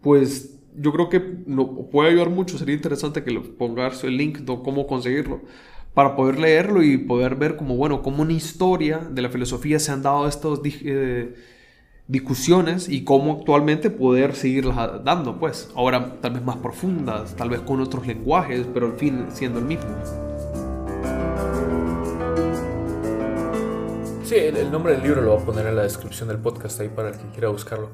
[0.00, 4.38] pues yo creo que no, puede ayudar mucho, sería interesante que le pongas el link
[4.38, 5.42] de cómo conseguirlo
[5.94, 9.90] para poder leerlo y poder ver como, bueno, como una historia de la filosofía se
[9.90, 11.34] han dado estos eh,
[12.08, 17.60] discusiones y cómo actualmente poder seguirlas dando, pues, ahora tal vez más profundas, tal vez
[17.60, 19.94] con otros lenguajes, pero al fin siendo el mismo.
[24.24, 26.88] Sí, el, nombre del libro lo voy a poner en la descripción del podcast ahí
[26.88, 27.90] para el que quiera buscarlo.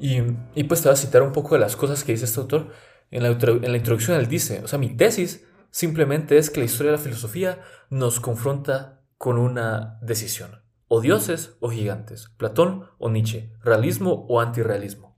[0.00, 0.18] Y,
[0.54, 2.72] y pues te voy a citar un poco de las cosas que dice este autor.
[3.10, 6.66] En la, en la introducción él dice, o sea, mi tesis simplemente es que la
[6.66, 10.67] historia de la filosofía nos confronta con una decisión.
[10.88, 15.16] O dioses o gigantes, Platón o Nietzsche, realismo o antirrealismo.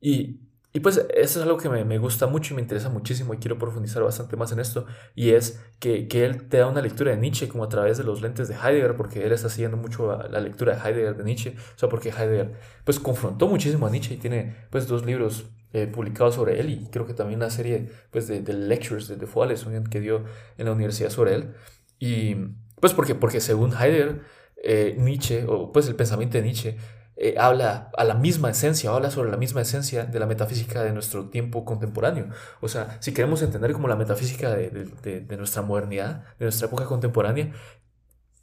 [0.00, 0.40] Y,
[0.72, 3.58] y pues eso es algo que me, gusta mucho y me interesa muchísimo y quiero
[3.58, 4.86] profundizar bastante más en esto.
[5.14, 8.04] Y es que, que, él te da una lectura de Nietzsche como a través de
[8.04, 11.54] los lentes de Heidegger, porque él está siguiendo mucho la lectura de Heidegger de Nietzsche.
[11.74, 12.52] O sea, porque Heidegger
[12.84, 16.86] pues confrontó muchísimo a Nietzsche y tiene pues dos libros eh, publicado sobre él y
[16.90, 20.24] creo que también una serie pues, de, de lectures de, de Foales que dio
[20.58, 21.54] en la universidad sobre él.
[21.98, 22.36] Y
[22.80, 24.20] pues porque, porque según Heidegger,
[24.62, 26.76] eh, Nietzsche, o pues el pensamiento de Nietzsche,
[27.16, 30.92] eh, habla a la misma esencia, habla sobre la misma esencia de la metafísica de
[30.92, 32.28] nuestro tiempo contemporáneo.
[32.60, 36.68] O sea, si queremos entender como la metafísica de, de, de nuestra modernidad, de nuestra
[36.68, 37.52] época contemporánea,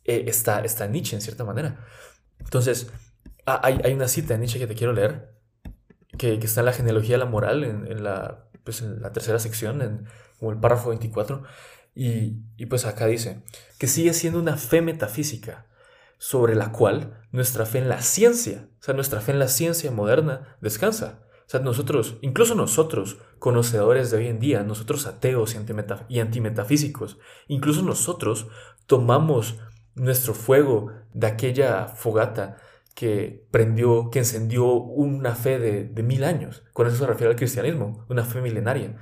[0.04, 1.86] está, está Nietzsche en cierta manera.
[2.40, 2.92] Entonces,
[3.46, 5.36] hay, hay una cita de Nietzsche que te quiero leer,
[6.18, 9.82] que, está en la genealogía de la moral, en, la, pues en la tercera sección,
[9.82, 10.06] en
[10.40, 11.44] como el párrafo 24.
[11.94, 13.44] Y, y pues acá dice
[13.80, 15.68] que sigue siendo una fe metafísica
[16.26, 19.92] sobre la cual nuestra fe en la ciencia, o sea, nuestra fe en la ciencia
[19.92, 21.20] moderna descansa.
[21.46, 25.56] O sea, nosotros, incluso nosotros, conocedores de hoy en día, nosotros ateos
[26.10, 28.48] y, antimetafísicos, incluso nosotros
[28.88, 29.60] tomamos
[29.94, 32.58] nuestro fuego de aquella fogata
[32.96, 36.64] que prendió, que encendió una fe de, mil años.
[36.74, 38.98] Con eso se refiere al cristianismo, una fe milenaria.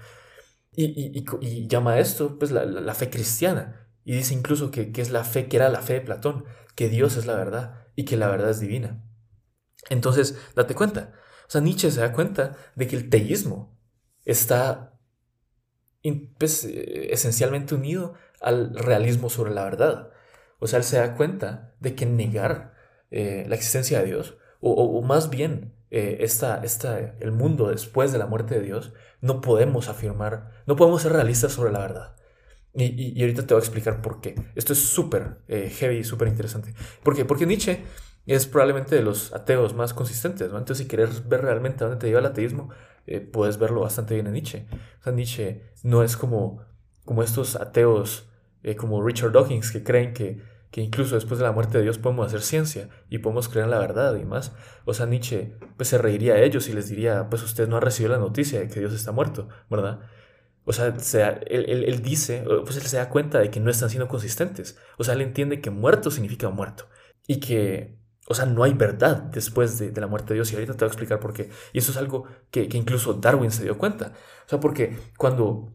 [0.76, 3.88] Y, llama a esto pues la, fe cristiana.
[4.04, 6.44] Y dice incluso que, es la fe que era la fe de Platón,
[6.76, 9.04] que Dios es la verdad y que la verdad es divina.
[9.90, 11.14] Entonces, date cuenta.
[11.48, 13.78] O sea, Nietzsche se da cuenta de que el teísmo
[14.26, 14.98] está
[16.38, 20.12] pues, eh, esencialmente unido al realismo sobre la verdad.
[20.60, 22.74] O sea, él se da cuenta de que negar
[23.12, 26.62] eh, la existencia de Dios, o, más bien eh, esta,
[27.20, 31.52] el mundo después de la muerte de Dios, no podemos afirmar, no podemos ser realistas
[31.52, 32.16] sobre la verdad.
[32.76, 34.36] Y, ahorita te voy a explicar por qué.
[34.56, 36.74] Esto es súper eh, heavy y súper interesante.
[37.04, 37.26] ¿Por qué?
[37.26, 37.84] Porque Nietzsche
[38.26, 40.48] es probablemente de los ateos más consistentes.
[40.48, 42.70] Entonces, si quieres ver realmente a dónde te lleva el ateísmo,
[43.32, 44.66] puedes verlo bastante bien en Nietzsche.
[45.02, 46.62] O sea, Nietzsche no es como,
[47.06, 48.30] como estos ateos
[48.78, 50.42] como Richard Dawkins que creen que
[50.74, 53.70] que incluso después de la muerte de Dios podemos hacer ciencia y podemos creer en
[53.70, 54.54] la verdad y más.
[54.86, 57.80] O sea, Nietzsche pues se reiría a ellos y les diría, pues usted no ha
[57.80, 60.00] recibido la noticia de que Dios está muerto, ¿verdad?
[60.66, 60.88] O sea,
[61.48, 64.78] él, él, dice, pues él se da cuenta de que no están siendo consistentes.
[64.98, 66.88] O sea, él entiende que muerto significa muerto
[67.28, 67.98] y que,
[68.28, 70.90] o sea, no hay verdad después de, la muerte de Dios y ahorita te voy
[70.90, 71.50] a explicar por qué.
[71.74, 74.14] Y eso es algo que, que incluso Darwin se dio cuenta.
[74.46, 75.74] O sea, porque cuando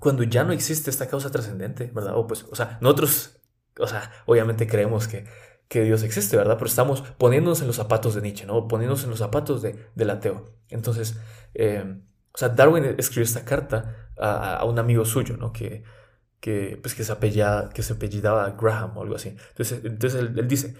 [0.00, 2.16] cuando ya no existe esta causa trascendente, ¿verdad?
[2.16, 3.40] O pues, o sea, nosotros
[3.78, 5.26] o sea, obviamente creemos que,
[5.68, 6.56] que Dios existe, ¿verdad?
[6.56, 8.68] Pero estamos poniéndonos en los zapatos de Nietzsche, ¿no?
[8.68, 10.52] Poniéndonos en los zapatos de, del ateo.
[10.68, 11.16] Entonces,
[11.54, 12.00] eh,
[12.32, 15.52] o sea, Darwin escribió esta carta a, un amigo suyo, ¿no?
[15.52, 15.82] Que,
[16.40, 19.36] que, pues, que, se apellidaba, que se apellidaba Graham o algo así.
[19.50, 20.74] Entonces, entonces él, él dice,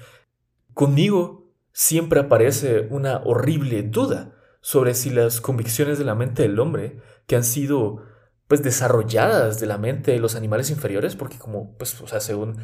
[0.73, 7.01] conmigo siempre aparece una horrible duda sobre si las convicciones de la mente del hombre
[7.27, 8.03] que han sido
[8.47, 12.59] pues desarrolladas de la mente de los animales inferiores, porque como, pues, o sea, según,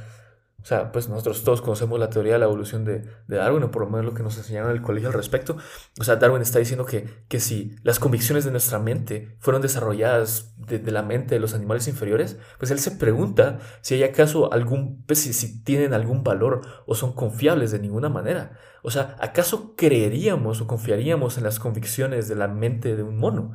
[0.63, 3.83] o sea, pues nosotros todos conocemos la teoría de la evolución de, Darwin, o por
[3.83, 5.57] lo menos lo que nos enseñaron en el colegio al respecto,
[5.99, 10.55] o sea, Darwin está diciendo que, que si las convicciones de nuestra mente fueron desarrolladas
[10.57, 15.05] de, la mente de los animales inferiores, pues él se pregunta si hay acaso algún,
[15.07, 18.59] pues si, si tienen algún valor o son confiables de ninguna manera.
[18.83, 23.53] O sea, ¿acaso creeríamos o confiaríamos en las convicciones de la mente de un mono?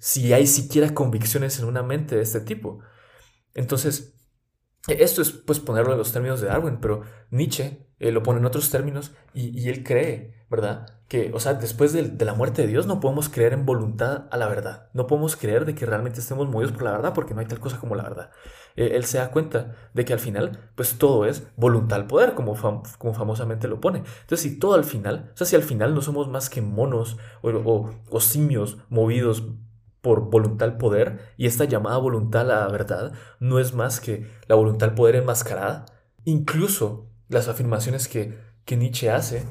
[0.00, 2.80] si hay siquiera convicciones en una mente de este tipo.
[3.54, 4.14] Entonces,
[4.88, 8.46] esto es pues ponerlo en los términos de Darwin, pero Nietzsche eh, lo pone en
[8.46, 10.86] otros términos y, él cree, ¿verdad?
[11.10, 14.36] que, o sea, después de, la muerte de Dios no podemos creer en voluntad a
[14.36, 14.90] la verdad.
[14.94, 17.58] No podemos creer de que realmente estemos movidos por la verdad porque no hay tal
[17.58, 18.30] cosa como la verdad.
[18.76, 22.34] Eh, él se da cuenta de que al final, pues todo es voluntad al poder,
[22.34, 22.54] como,
[22.98, 24.04] como famosamente lo pone.
[24.20, 27.18] Entonces, si todo al final, o sea, si al final no somos más que monos
[27.42, 29.42] o, o simios movidos
[30.00, 34.26] por voluntad al poder, y esta llamada voluntad a la verdad no es más que
[34.46, 35.86] la voluntad al poder enmascarada,
[36.24, 39.44] incluso las afirmaciones que, que Nietzsche hace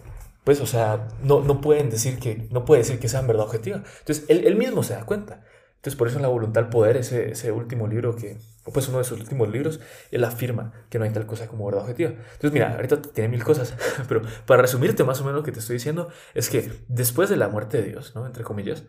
[0.50, 3.84] pues, o sea, no, no pueden decir que, no puede decir que sean verdad objetiva.
[4.00, 5.44] Entonces, él, él mismo se da cuenta.
[5.76, 8.88] Entonces, por eso en La Voluntad al Poder, ese, ese último libro que, o pues
[8.90, 12.10] uno de sus últimos libros, él afirma que no hay tal cosa como verdad objetiva.
[12.10, 13.76] Entonces, mira, ahorita tiene mil cosas,
[14.08, 17.38] pero para resumirte más o menos lo que te estoy diciendo, es que después de
[17.38, 18.26] la muerte de Dios, ¿no?
[18.26, 18.86] Entre comillas,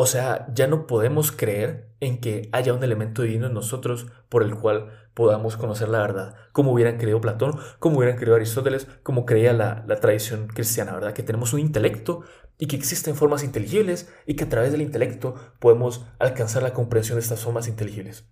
[0.00, 4.44] o sea, ya no podemos creer en que haya un elemento divino en nosotros por
[4.44, 9.26] el cual podamos conocer la verdad, como hubieran creído Platón, como hubieran creído Aristóteles, como
[9.26, 11.14] creía la, tradición cristiana, ¿verdad?
[11.14, 12.22] Que tenemos un intelecto
[12.58, 17.16] y que existen formas inteligibles y que a través del intelecto podemos alcanzar la comprensión
[17.16, 18.24] de estas formas inteligibles.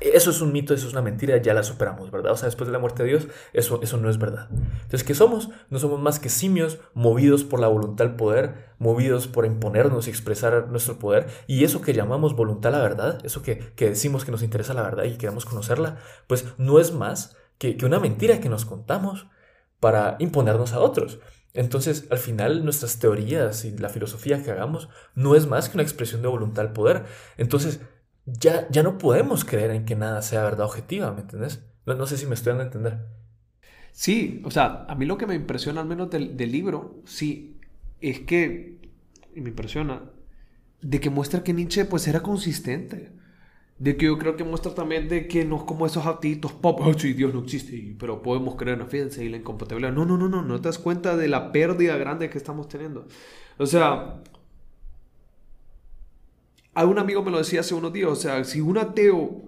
[0.00, 2.32] Eso es un mito, eso es una mentira, ya la superamos, ¿verdad?
[2.32, 4.48] O sea, después de la muerte de Dios, eso, eso no es verdad.
[4.50, 5.50] Entonces, ¿qué somos?
[5.68, 10.10] No somos más que simios movidos por la voluntad al poder, movidos por imponernos y
[10.10, 11.26] expresar nuestro poder.
[11.46, 14.72] Y eso que llamamos voluntad a la verdad, eso que, que decimos que nos interesa
[14.72, 18.64] la verdad y queremos conocerla, pues no es más que, que una mentira que nos
[18.64, 19.26] contamos
[19.80, 21.18] para imponernos a otros.
[21.52, 25.82] Entonces, al final, nuestras teorías y la filosofía que hagamos no es más que una
[25.82, 27.04] expresión de voluntad al poder.
[27.36, 27.80] Entonces,
[28.38, 31.64] ya, ya no podemos creer en que nada sea verdad objetiva, ¿me entiendes?
[31.86, 32.98] No, sé si me estoy dando a entender.
[33.92, 37.58] Sí, o sea, a mí lo que me impresiona al menos del, libro, sí,
[38.00, 38.78] es que,
[39.34, 40.02] y me impresiona,
[40.80, 43.12] de que muestra que Nietzsche pues era consistente.
[43.78, 46.80] De que yo creo que muestra también de que no es como esos actitos pop,
[46.82, 49.90] oh, sí, Dios no existe, pero podemos creer en la y la incompatibilidad.
[49.90, 53.08] No, no, no, no, no te das cuenta de la pérdida grande que estamos teniendo.
[53.56, 54.22] O sea,
[56.74, 59.42] un amigo me lo decía hace unos días, o sea, si un ateo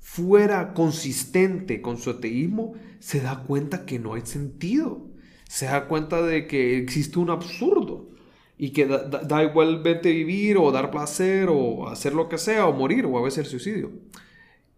[0.00, 5.06] fuera consistente con su ateísmo, se da cuenta que no hay sentido.
[5.48, 8.10] Se da cuenta de que existe un absurdo
[8.56, 12.72] y que da, da, verte vivir o dar placer o hacer lo que sea o
[12.72, 13.90] morir o a veces el suicidio.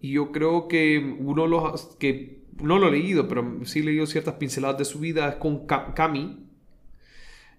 [0.00, 4.06] Y yo creo que uno los que no lo he leído, pero sí he leído
[4.06, 6.46] ciertas pinceladas de su vida con Cami,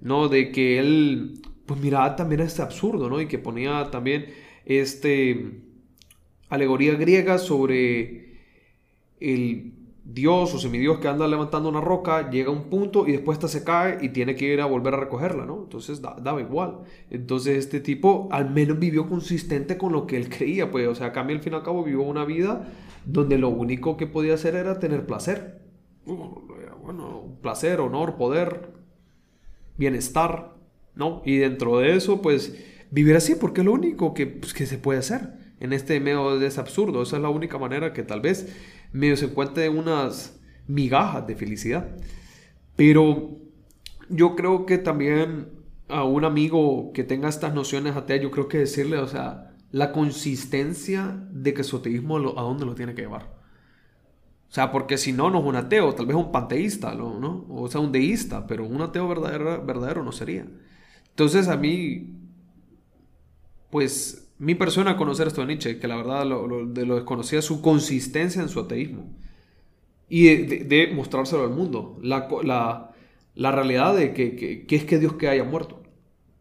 [0.02, 0.28] ¿no?
[0.28, 3.22] De que él pues miraba también este absurdo, ¿no?
[3.22, 4.34] Y que ponía también
[4.66, 5.62] este
[6.50, 8.40] alegoría griega sobre
[9.20, 9.74] el
[10.06, 13.50] dios o semidios que anda levantando una roca, llega a un punto y después esta
[13.50, 15.64] se cae y tiene que ir a volver a recogerla, ¿no?
[15.64, 16.80] Entonces daba igual.
[17.10, 21.12] Entonces este tipo al menos vivió consistente con lo que él creía, pues, o sea,
[21.12, 22.72] cambia al fin y al cabo vivió una vida
[23.06, 25.62] donde lo único que podía hacer era tener placer.
[26.06, 28.72] Bueno, placer, honor, poder,
[29.78, 30.57] bienestar,
[30.98, 31.22] ¿no?
[31.26, 32.58] Y dentro de eso, pues
[32.92, 36.40] vivir así, porque es lo único que, pues, que se puede hacer en este medio
[36.42, 37.02] ese absurdo.
[37.02, 38.56] Esa es la única manera que tal vez
[38.92, 41.88] medio se encuentre unas migajas de felicidad.
[42.76, 43.40] Pero
[44.10, 45.50] yo creo que también
[45.90, 49.92] a un amigo que tenga estas nociones ateas, yo creo que decirle, o sea, la
[49.92, 53.38] consistencia de que su ateísmo a dónde lo tiene que llevar.
[54.50, 57.46] O sea, porque si no, no es un ateo, tal vez un panteísta, ¿no?
[57.50, 60.46] O sea, un deísta, pero un ateo verdadero, verdadero no sería.
[61.18, 62.14] Entonces a mí,
[63.72, 67.60] pues mi persona conocer esto de Nietzsche, que la verdad lo, de lo desconocía su
[67.64, 69.18] consistencia en su ateísmo
[70.08, 72.28] y de, mostrárselo al mundo, la,
[73.34, 74.36] la, realidad de que,
[74.68, 75.82] que, es que Dios que haya muerto.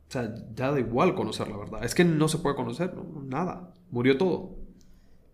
[0.09, 1.83] O sea, ya da igual conocer la verdad.
[1.83, 2.93] Es que no se puede conocer,
[3.25, 3.73] nada.
[3.91, 4.57] Murió todo.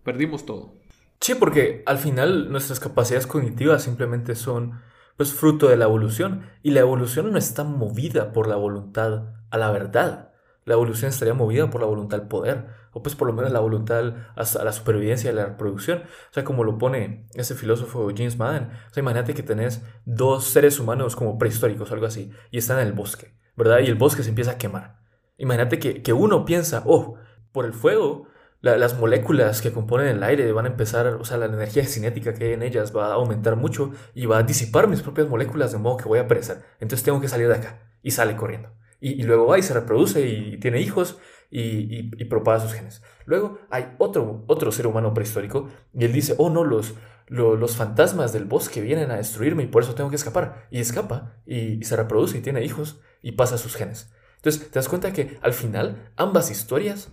[0.03, 0.75] Perdimos todo.
[1.19, 4.79] Sí, porque al final nuestras capacidades cognitivas simplemente son
[5.17, 6.49] pues fruto de la evolución.
[6.61, 10.31] Y la evolución no está movida por la voluntad a la verdad.
[10.65, 13.59] La evolución estaría movida por la voluntad al poder, o pues por lo menos la
[13.59, 15.99] voluntad a la supervivencia y la reproducción.
[15.99, 18.69] O sea, como lo pone ese filósofo James Madden.
[18.89, 22.87] O sea, imagínate que tenés dos seres humanos como prehistóricos algo así, y están en
[22.87, 23.79] el bosque, ¿verdad?
[23.79, 25.01] Y el bosque se empieza a quemar.
[25.37, 27.15] Imagínate que, que uno piensa, oh,
[27.51, 28.27] por el fuego
[28.63, 32.45] las moléculas que componen el aire van a empezar, o sea, la energía cinética que
[32.45, 35.79] hay en ellas va a aumentar mucho y va a disipar mis propias moléculas de
[35.79, 36.63] modo que voy a perecer.
[36.79, 37.81] Entonces tengo que salir de acá.
[38.01, 38.69] Y sale corriendo.
[39.01, 41.17] Y, luego va y se reproduce y tiene hijos
[41.51, 43.03] y, propaga sus genes.
[43.25, 46.93] Luego hay otro, otro ser humano prehistórico y él dice, oh no, los,
[47.27, 50.67] los, fantasmas del bosque vienen a destruirme y por eso tengo que escapar.
[50.71, 54.13] Y escapa y, se reproduce y tiene hijos y pasa sus genes.
[54.37, 57.11] Entonces te das cuenta que al final ambas historias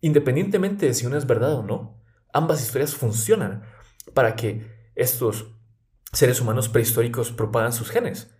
[0.00, 2.02] Independientemente de si una es verdad o no,
[2.32, 3.62] ambas historias funcionan
[4.12, 5.46] para que estos
[6.12, 8.34] seres humanos prehistóricos propagan sus genes.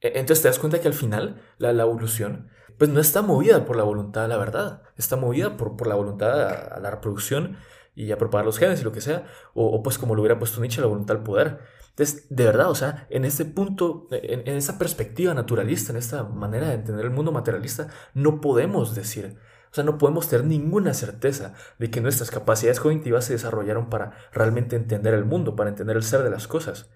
[0.00, 3.76] E, entonces te das cuenta que al final la, evolución pues no está movida por
[3.76, 7.56] la voluntad de la verdad, está movida por, por la voluntad a, la reproducción
[7.94, 10.60] y a propagar los genes y lo que sea, o, pues como lo hubiera puesto
[10.60, 11.60] Nietzsche, la voluntad al poder.
[11.90, 16.68] Entonces, de verdad, o sea, en este punto, en esa perspectiva naturalista, en esta manera
[16.68, 19.38] de entender el mundo materialista, no podemos decir,
[19.74, 24.12] o sea, no podemos tener ninguna certeza de que nuestras capacidades cognitivas se desarrollaron para
[24.30, 26.90] realmente entender el mundo, para entender el ser de las cosas.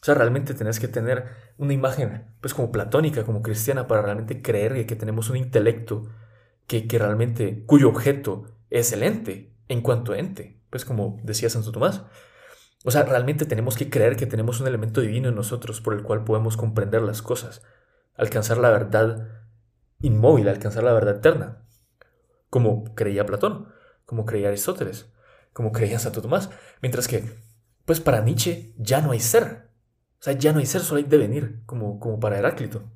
[0.00, 1.24] O sea, realmente tenés que tener
[1.58, 6.08] una imagen, pues como platónica, como cristiana, para realmente creer que tenemos un intelecto
[6.68, 11.72] que, que realmente, cuyo objeto es el ente, en cuanto ente, pues como decía Santo
[11.72, 12.04] Tomás.
[12.84, 16.04] O sea, realmente tenemos que creer que tenemos un elemento divino en nosotros por el
[16.04, 17.62] cual podemos comprender las cosas,
[18.14, 19.26] alcanzar la verdad
[19.98, 21.65] inmóvil, alcanzar la verdad eterna,
[22.50, 23.68] como creía Platón,
[24.04, 25.12] como creía Aristóteles,
[25.52, 26.50] como creía Santo Tomás.
[26.82, 27.24] Mientras que,
[27.84, 29.66] pues para Nietzsche ya no hay ser,
[30.20, 32.90] o sea, ya no hay ser, solo hay devenir, como, como para Heráclito.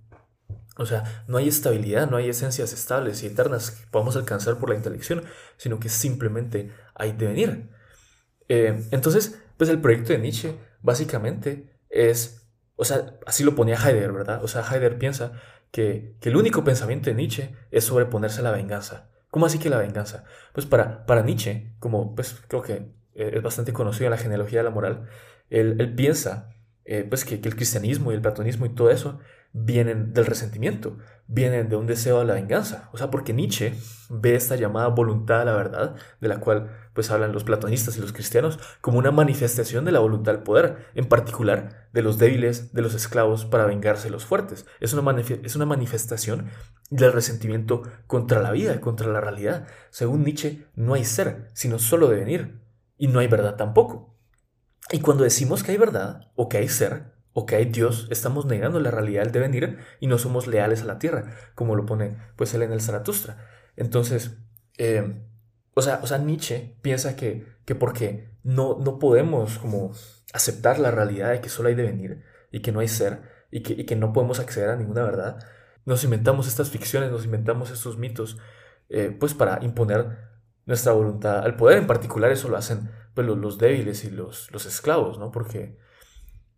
[0.76, 4.70] O sea, no hay estabilidad, no hay esencias estables y eternas que podamos alcanzar por
[4.70, 5.24] la intelección,
[5.58, 7.70] sino que simplemente hay devenir.
[8.48, 14.12] Eh, entonces, pues el proyecto de Nietzsche básicamente es, o sea, así lo ponía Heidegger,
[14.12, 14.42] ¿verdad?
[14.42, 15.32] O sea, Heidegger piensa
[15.70, 19.09] que, que el único pensamiento de Nietzsche es sobreponerse a la venganza.
[19.30, 20.24] ¿Cómo así que la venganza?
[20.52, 22.72] Pues para, para Nietzsche, como pues creo que
[23.14, 25.08] eh, es bastante conocido en la genealogía de la moral,
[25.50, 26.50] él, él piensa
[26.84, 29.20] eh, pues que, el cristianismo y el platonismo y todo eso
[29.52, 32.88] vienen del resentimiento, vienen de un deseo de la venganza.
[32.92, 33.74] O sea, porque Nietzsche
[34.08, 38.00] ve esta llamada voluntad a la verdad, de la cual pues hablan los platonistas y
[38.00, 42.72] los cristianos, como una manifestación de la voluntad al poder, en particular de los débiles,
[42.72, 44.66] de los esclavos, para vengarse de los fuertes.
[44.80, 46.50] Es una, es una manifestación
[46.90, 49.66] del resentimiento contra la vida, contra la realidad.
[49.90, 52.60] Según Nietzsche, no hay ser, sino solo devenir.
[52.98, 54.14] Y no hay verdad tampoco.
[54.92, 58.46] Y cuando decimos que hay verdad, o que hay ser, o que hay Dios, estamos
[58.46, 62.16] negando la realidad del devenir y no somos leales a la tierra, como lo pone
[62.36, 63.46] pues él en el Zaratustra.
[63.76, 64.38] Entonces,
[64.78, 65.22] eh,
[65.74, 69.92] o, sea, o sea, Nietzsche piensa que, que porque no, no podemos como
[70.32, 73.74] aceptar la realidad de que solo hay devenir y que no hay ser y que,
[73.74, 75.38] y que no podemos acceder a ninguna verdad,
[75.84, 78.38] nos inventamos estas ficciones, nos inventamos estos mitos,
[78.88, 80.30] eh, pues para imponer
[80.66, 81.78] nuestra voluntad al poder.
[81.78, 85.32] En particular eso lo hacen pues, los, débiles y los, los, esclavos, ¿no?
[85.32, 85.78] Porque,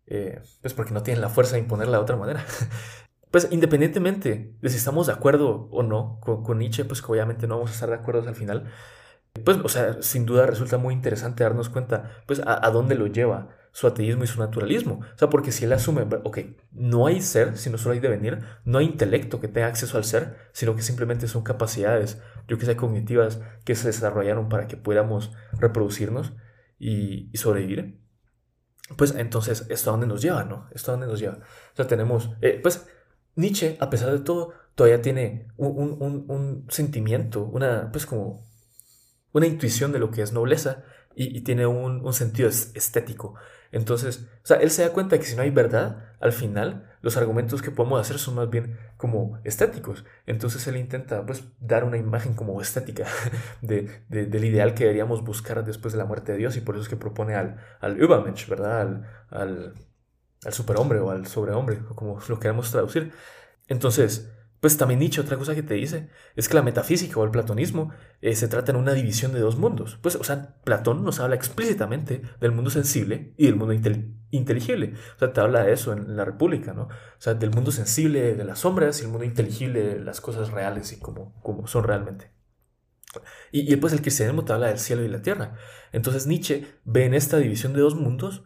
[0.06, 2.44] eh, pues porque no tienen la fuerza de imponerla de otra manera.
[3.30, 7.46] pues independientemente de si estamos de acuerdo o no con, con, Nietzsche, pues que obviamente
[7.46, 8.70] no vamos a estar de acuerdo al final,
[9.44, 13.56] pues, o sea, sin duda resulta muy interesante darnos cuenta, pues, a, dónde lo lleva
[13.72, 15.00] su ateísmo y su naturalismo.
[15.14, 16.38] O sea, porque si él asume, ok,
[16.72, 20.36] no hay ser, sino solo hay devenir, no hay intelecto que tenga acceso al ser,
[20.52, 25.32] sino que simplemente son capacidades, yo que sé, cognitivas que se desarrollaron para que pudiéramos
[25.58, 26.34] reproducirnos
[26.78, 28.01] y, sobrevivir.
[28.96, 30.68] Pues entonces, ¿esto a dónde nos lleva, no?
[30.72, 31.38] ¿Esto a dónde nos lleva?
[31.72, 32.86] O sea, tenemos, eh, pues,
[33.36, 38.46] Nietzsche, a pesar de todo, todavía tiene un, un, un, sentimiento, una, pues como,
[39.32, 43.34] una intuición de lo que es nobleza y, tiene un, sentido estético.
[43.70, 47.16] Entonces, o sea, él se da cuenta que si no hay verdad, al final los
[47.16, 50.04] argumentos que podemos hacer son más bien como estéticos.
[50.26, 53.06] Entonces él intenta pues dar una imagen como estética
[53.62, 56.82] de, del ideal que deberíamos buscar después de la muerte de Dios y por eso
[56.82, 58.80] es que propone al, al Übermensch, ¿verdad?
[58.80, 59.74] Al, al,
[60.44, 63.12] al superhombre o al sobrehombre, como lo queremos traducir.
[63.68, 64.30] Entonces,
[64.62, 67.90] pues también Nietzsche, otra cosa que te dice, es que la metafísica o el platonismo
[68.20, 69.98] eh, se trata en una división de dos mundos.
[70.00, 73.74] Pues, o sea, Platón nos habla explícitamente del mundo sensible y del mundo
[74.30, 74.94] inteligible.
[75.16, 76.82] O sea, te habla de eso en la República, ¿no?
[76.84, 80.52] O sea, del mundo sensible de las sombras y el mundo inteligible de las cosas
[80.52, 81.34] reales y como,
[81.66, 82.30] son realmente.
[83.50, 85.56] Y, y pues el cristianismo te habla del cielo y la tierra.
[85.90, 88.44] Entonces Nietzsche ve en esta división de dos mundos,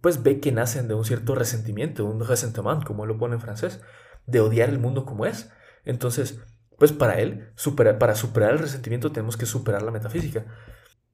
[0.00, 3.82] pues ve que nacen de un cierto resentimiento, un ressentiment, como lo pone en francés
[4.26, 5.50] de odiar el mundo como es.
[5.84, 6.40] Entonces,
[6.78, 7.52] pues para él,
[7.98, 10.46] para superar el resentimiento tenemos que superar la metafísica.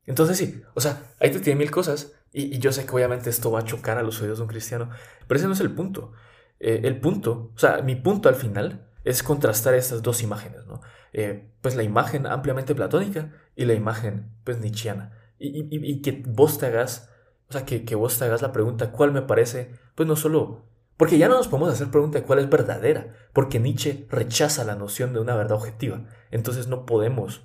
[0.07, 3.51] Entonces sí, o sea, ahí te tiene mil cosas y, yo sé que obviamente esto
[3.51, 4.91] va a chocar a los oídos de un cristiano,
[5.27, 6.13] pero ese no es el punto.
[6.61, 10.81] Eh, el punto, o sea, mi punto al final es contrastar estas dos imágenes, ¿no?
[11.13, 15.13] Eh, pues la imagen ampliamente platónica y la imagen, pues, nietzscheana.
[15.39, 17.11] Y, que vos te hagas,
[17.49, 20.65] o sea, que, que vos te hagas la pregunta, ¿cuál me parece, pues no solo
[20.99, 24.75] porque ya no nos podemos hacer pregunta de cuál es verdadera, porque Nietzsche rechaza la
[24.75, 26.05] noción de una verdad objetiva.
[26.31, 27.45] Entonces no podemos,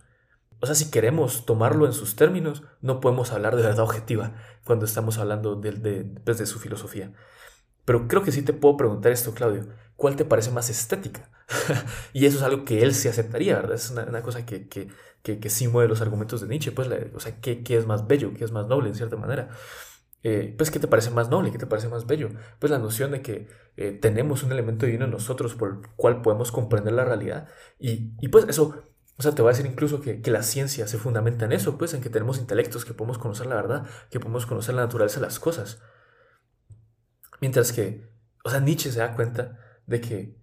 [0.59, 4.34] o sea, si queremos tomarlo en sus términos, no podemos hablar de verdad objetiva
[4.65, 7.13] cuando estamos hablando pues, de su filosofía.
[7.86, 9.67] Pero creo que sí te puedo preguntar esto, Claudio.
[9.95, 11.30] ¿Cuál te parece más estética?
[12.13, 13.75] y eso es algo que él sí aceptaría, ¿verdad?
[13.75, 14.89] Es una, cosa que, que,
[15.21, 16.71] que, sí mueve los argumentos de Nietzsche.
[16.71, 18.34] Pues, o sea, ¿qué, ¿qué, es más bello?
[18.34, 19.49] ¿Qué es más noble, en cierta manera?
[20.24, 21.51] Eh, pues, ¿qué te parece más noble?
[21.51, 22.30] ¿Qué te parece más bello?
[22.59, 26.21] Pues la noción de que eh, tenemos un elemento divino en nosotros por el cual
[26.21, 27.49] podemos comprender la realidad.
[27.78, 28.84] Y, y pues eso,
[29.17, 31.78] o sea, te voy a decir incluso que, que, la ciencia se fundamenta en eso,
[31.78, 35.19] pues en que tenemos intelectos, que podemos conocer la verdad, que podemos conocer la naturaleza
[35.19, 35.82] de las cosas.
[37.41, 38.09] Mientras que,
[38.45, 40.38] o sea, Nietzsche se da cuenta de que,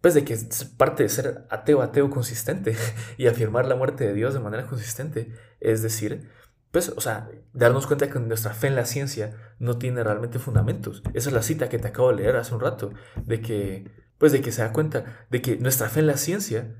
[0.00, 2.74] pues de que es parte de ser ateo, ateo consistente
[3.18, 6.30] y afirmar la muerte de Dios de manera consistente, es decir,
[6.76, 11.02] pues, o sea, darnos cuenta que nuestra fe en la ciencia no tiene realmente fundamentos.
[11.14, 12.92] Esa es la cita que te acabo de leer hace un rato,
[13.24, 16.74] de que, pues, de que se da cuenta de que nuestra fe en la ciencia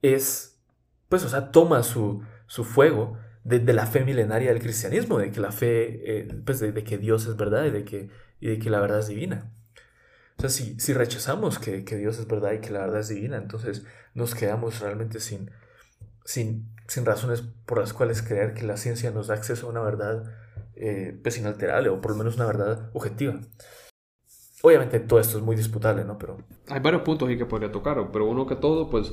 [0.00, 0.64] es,
[1.10, 5.40] pues, o sea, toma su, su fuego de, la fe milenaria del cristianismo, de que
[5.40, 8.08] la fe, eh, pues, de, de, que Dios es verdad y de que,
[8.40, 9.52] y de que la verdad es divina.
[10.38, 13.08] O sea, si, si rechazamos que, que Dios es verdad y que la verdad es
[13.08, 13.84] divina, entonces
[14.14, 15.50] nos quedamos realmente sin,
[16.24, 19.80] sin, sin razones por las cuales creer que la ciencia nos da acceso a una
[19.80, 20.24] verdad
[20.74, 23.40] eh, pues inalterable o por lo menos una verdad objetiva.
[24.62, 26.18] Obviamente todo esto es muy disputable, ¿no?
[26.18, 26.38] Pero...
[26.68, 29.12] Hay varios puntos ahí que podría tocar, pero uno que todo, pues,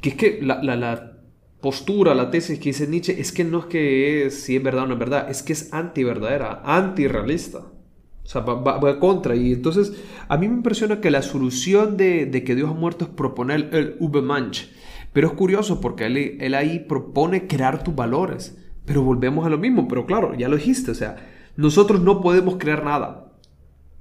[0.00, 1.18] que es que la, la, la
[1.60, 4.84] postura, la tesis que dice Nietzsche es que no es que es si es verdad
[4.84, 7.58] o no es verdad, es que es anti-verdadera, anti-realista.
[7.58, 9.36] O sea, va, va, contra.
[9.36, 9.92] Y entonces,
[10.28, 13.68] a mí me impresiona que la solución de, de que Dios ha muerto es proponer
[13.72, 14.70] el Übermensch
[15.14, 18.58] pero es curioso porque él, él ahí propone crear tus valores.
[18.84, 19.86] Pero volvemos a lo mismo.
[19.86, 20.90] Pero claro, ya lo dijiste.
[20.90, 21.16] O sea,
[21.56, 23.32] nosotros no podemos crear nada.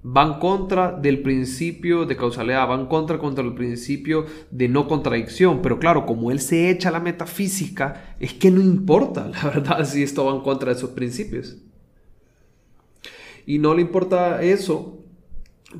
[0.01, 5.61] Van contra del principio de causalidad, van contra contra el principio de no contradicción.
[5.61, 10.01] Pero claro, como él se echa la metafísica, es que no importa, la verdad, si
[10.01, 11.57] esto va en contra de esos principios.
[13.45, 15.02] Y no le importa eso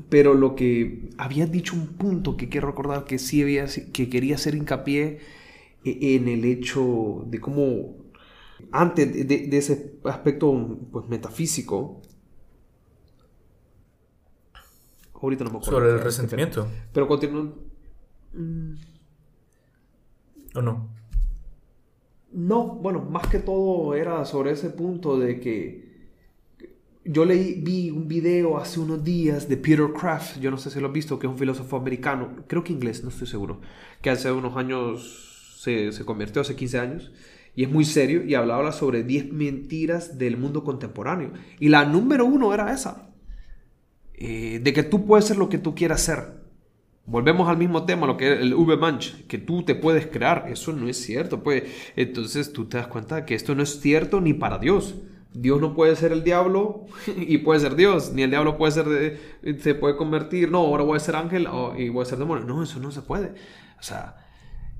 [0.08, 4.36] pero lo que había dicho un punto que quiero recordar que sí había, que quería
[4.36, 5.20] hacer hincapié
[5.84, 7.96] e, en el hecho de cómo
[8.72, 12.00] antes de, de ese aspecto pues metafísico
[15.14, 16.66] ahorita no me acuerdo sobre el resentimiento.
[16.92, 17.54] pero continúan
[20.54, 20.88] o no
[22.32, 25.83] no bueno más que todo era sobre ese punto de que
[27.04, 30.80] yo leí, vi un video hace unos días de Peter Kraft, yo no sé si
[30.80, 33.60] lo has visto, que es un filósofo americano, creo que inglés, no estoy seguro,
[34.00, 37.12] que hace unos años se, se convirtió, hace 15 años,
[37.54, 41.32] y es muy serio, y hablaba sobre 10 mentiras del mundo contemporáneo.
[41.60, 43.10] Y la número uno era esa,
[44.14, 46.42] eh, de que tú puedes ser lo que tú quieras ser.
[47.06, 50.72] Volvemos al mismo tema, lo que es el Übermensch, que tú te puedes crear, eso
[50.72, 51.64] no es cierto, pues
[51.96, 54.94] entonces tú te das cuenta que esto no es cierto ni para Dios.
[55.34, 58.86] Dios no puede ser el diablo y puede ser Dios, ni el diablo puede ser,
[58.86, 62.44] de, se puede convertir, no, ahora voy a ser ángel y voy a ser demonio.
[62.44, 63.34] No, eso no se puede.
[63.78, 64.16] O sea,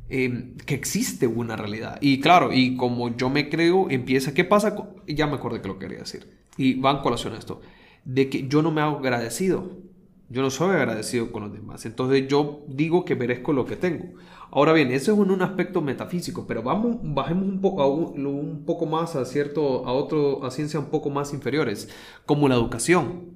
[0.08, 1.98] eh, que existe una realidad.
[2.00, 4.74] Y claro, y como yo me creo, empieza, ¿qué pasa?
[4.74, 6.28] Con, ya me acordé que lo quería decir.
[6.56, 7.60] Y va en colación a esto,
[8.04, 9.82] de que yo no me hago agradecido.
[10.30, 11.84] Yo no soy agradecido con los demás.
[11.84, 14.14] Entonces yo digo que merezco lo que tengo.
[14.54, 18.86] Ahora bien, eso es un aspecto metafísico, pero vamos, bajemos un poco, un, un poco
[18.86, 21.88] más a cierto, a otro, a ciencias un poco más inferiores,
[22.24, 23.34] como la educación,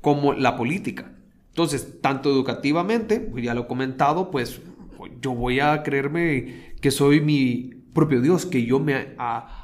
[0.00, 1.12] como la política.
[1.50, 4.60] Entonces, tanto educativamente, pues ya lo he comentado, pues
[5.20, 9.14] yo voy a creerme que soy mi propio Dios, que yo me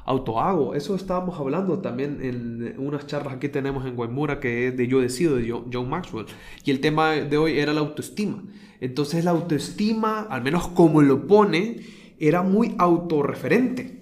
[0.05, 0.74] autohago.
[0.74, 5.01] Eso estábamos hablando también en unas charlas que tenemos en Guaymura, que es de Yo
[5.01, 6.26] Decido, de John Maxwell.
[6.64, 8.45] Y el tema de hoy era la autoestima.
[8.81, 11.81] Entonces la autoestima, al menos como lo pone,
[12.18, 13.99] era muy autorreferente.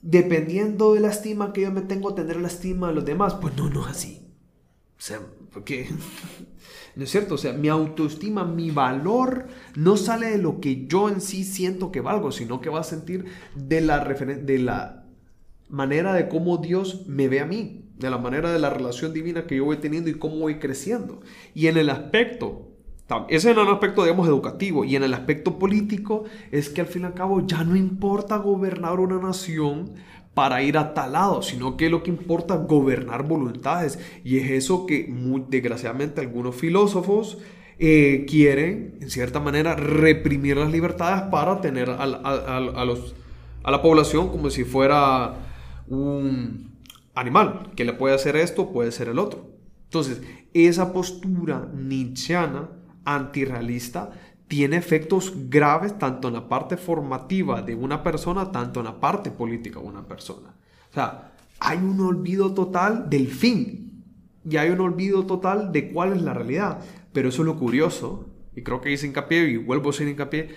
[0.00, 3.34] Dependiendo de la estima que yo me tengo, tener la estima de los demás.
[3.34, 4.28] Pues no, no es así.
[4.98, 5.20] O sea,
[5.52, 5.88] porque...
[6.94, 7.34] ¿No es cierto?
[7.34, 11.90] O sea, mi autoestima, mi valor no sale de lo que yo en sí siento
[11.90, 13.24] que valgo, sino que va a sentir
[13.54, 15.04] de la, de la
[15.68, 19.46] manera de cómo Dios me ve a mí, de la manera de la relación divina
[19.46, 21.20] que yo voy teniendo y cómo voy creciendo.
[21.54, 22.72] Y en el aspecto
[23.28, 24.84] ese es el aspecto, digamos, educativo.
[24.84, 28.36] Y en el aspecto político es que al fin y al cabo ya no importa
[28.36, 29.92] gobernar una nación
[30.34, 33.98] para ir a tal lado, sino que lo que importa es gobernar voluntades.
[34.24, 37.38] Y es eso que muy, desgraciadamente algunos filósofos
[37.78, 42.56] eh, quieren, en cierta manera, reprimir las libertades para tener a, a,
[43.64, 45.34] a, la población como si fuera
[45.88, 46.72] un
[47.14, 49.50] animal, que le puede hacer esto, puede ser el otro.
[49.84, 50.22] Entonces,
[50.54, 52.70] esa postura nietzscheana
[53.04, 54.12] antirrealista
[54.52, 59.30] tiene efectos graves tanto en la parte formativa de una persona, tanto en la parte
[59.30, 60.54] política de una persona.
[60.90, 64.04] O sea, hay un olvido total del fin
[64.46, 66.80] y hay un olvido total de cuál es la realidad.
[67.14, 70.50] Pero eso es lo curioso, y creo que hice hincapié y vuelvo a hacer hincapié,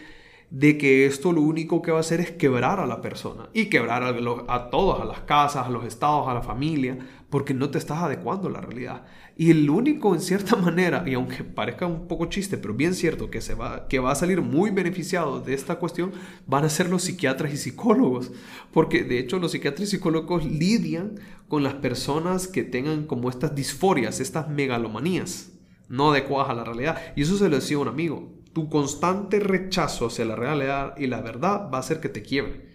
[0.50, 3.68] de que esto lo único que va a hacer es quebrar a la persona y
[3.68, 6.98] quebrar a, a todos, a las casas, a los estados, a la familia,
[7.30, 9.06] porque no te estás adecuando a la realidad.
[9.38, 13.30] Y el único, en cierta manera, y aunque parezca un poco chiste, pero bien cierto
[13.30, 16.14] que, se va, que va a salir muy beneficiado de esta cuestión,
[16.48, 18.32] van a ser los psiquiatras y psicólogos.
[18.72, 21.20] Porque de hecho los psiquiatras y psicólogos lidian
[21.50, 25.52] con las personas que tengan como estas disforias, estas megalomanías
[25.90, 27.02] no adecuadas a la realidad.
[27.16, 28.32] Y eso se lo decía un amigo.
[28.54, 32.75] Tu constante rechazo hacia la realidad y la verdad va a hacer que te quiebre.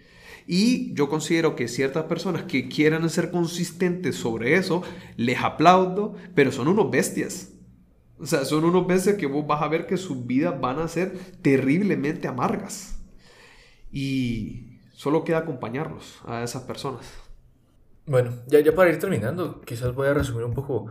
[0.53, 4.83] Y yo considero que ciertas personas que quieran ser consistentes sobre eso,
[5.15, 7.53] les aplaudo, pero son unos bestias.
[8.19, 10.89] O sea, son unos bestias que vos vas a ver que sus vidas van a
[10.89, 13.01] ser terriblemente amargas.
[13.93, 17.05] Y solo queda acompañarlos a esas personas.
[18.05, 20.87] Bueno, ya, ya para ir terminando, quizás voy a resumir un poco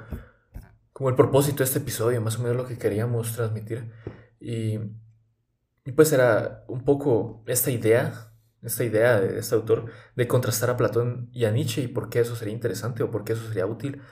[0.94, 3.92] como el propósito de este episodio, más o menos lo que queríamos transmitir.
[4.40, 4.78] Y,
[5.84, 8.29] y pues era un poco esta idea
[8.62, 9.86] esta idea de este autor
[10.16, 13.24] de contrastar a Platón y a Nietzsche y por qué eso sería interesante o por
[13.24, 14.02] qué eso sería útil.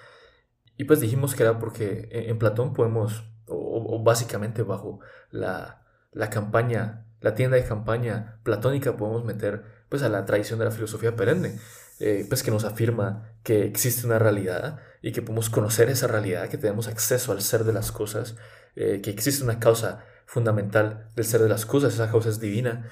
[0.76, 7.06] Y pues dijimos que era porque en, Platón podemos, o, básicamente bajo la, la, campaña,
[7.20, 11.58] la tienda de campaña platónica podemos meter pues a la tradición de la filosofía perenne,
[11.98, 16.48] eh, pues que nos afirma que existe una realidad y que podemos conocer esa realidad,
[16.48, 18.36] que tenemos acceso al ser de las cosas,
[18.76, 22.88] eh, que existe una causa fundamental del ser de las cosas, esa causa es divina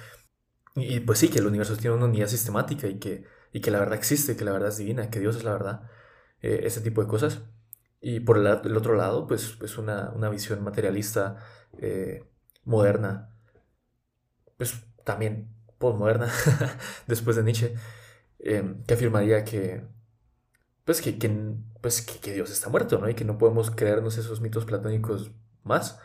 [0.77, 3.79] y, pues sí, que el universo tiene una unidad sistemática y que, y que la
[3.79, 5.91] verdad existe, que la verdad es divina, que Dios es la verdad,
[6.43, 7.45] eh, ese tipo de cosas.
[8.01, 11.39] Y por el, el otro lado, pues es una, una, visión materialista,
[11.79, 12.24] eh,
[12.64, 13.35] moderna,
[14.59, 15.49] pues también
[15.79, 16.31] postmoderna,
[17.07, 17.74] después de Nietzsche,
[18.41, 19.87] eh, que afirmaría que,
[20.85, 23.09] pues que, que, pues que, Dios está muerto, ¿no?
[23.09, 25.33] Y que no podemos creernos esos mitos platónicos
[25.64, 25.99] más,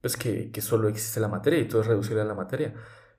[0.00, 2.74] pues que, que, solo existe la materia y todo es reducible a la materia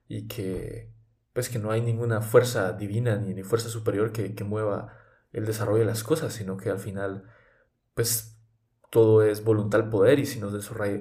[0.08, 0.92] y que
[1.32, 4.96] pues que no hay ninguna fuerza divina ni, fuerza superior que, que, mueva
[5.32, 7.24] el desarrollo de las cosas, sino que al final
[7.94, 8.38] pues
[8.90, 10.54] todo es voluntad poder y si nos,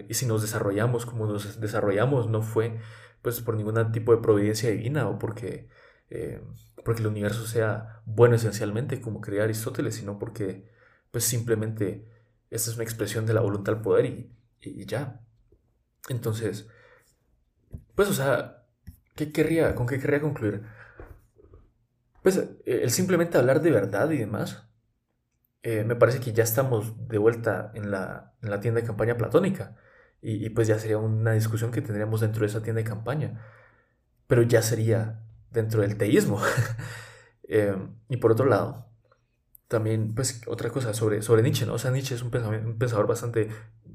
[0.09, 2.79] y si nos desarrollamos como nos desarrollamos no fue
[3.21, 5.69] pues por ningún tipo de providencia divina o porque,
[6.09, 6.41] eh,
[6.83, 10.69] porque el universo sea bueno esencialmente como creía Aristóteles, sino porque
[11.11, 12.07] pues simplemente
[12.49, 15.21] esta es una expresión de la voluntad poder y, y ya.
[16.09, 16.67] Entonces,
[17.95, 18.62] pues o sea,
[19.15, 20.63] ¿Qué querría, ¿Con qué querría concluir?
[22.23, 24.67] Pues eh, el simplemente hablar de verdad y demás,
[25.63, 29.17] eh, me parece que ya estamos de vuelta en la, en la tienda de campaña
[29.17, 29.75] platónica.
[30.25, 33.41] Y, pues ya sería una discusión que tendríamos dentro de esa tienda de campaña.
[34.27, 36.39] Pero ya sería dentro del teísmo.
[37.45, 38.87] Em, y por otro lado,
[39.73, 41.73] también, pues, otra cosa sobre, sobre Nietzsche, ¿no?
[41.73, 43.49] O sea, Nietzsche es un, un pensador bastante,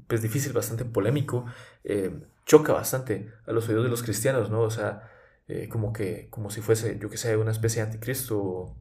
[0.07, 1.45] pues, difícil, bastante polémico.
[1.83, 4.61] Em, choca bastante a los oídos de los cristianos, ¿no?
[4.61, 5.09] O sea,
[5.47, 8.75] eh, como que, como si fuese, yo que sé, una especie de anticristo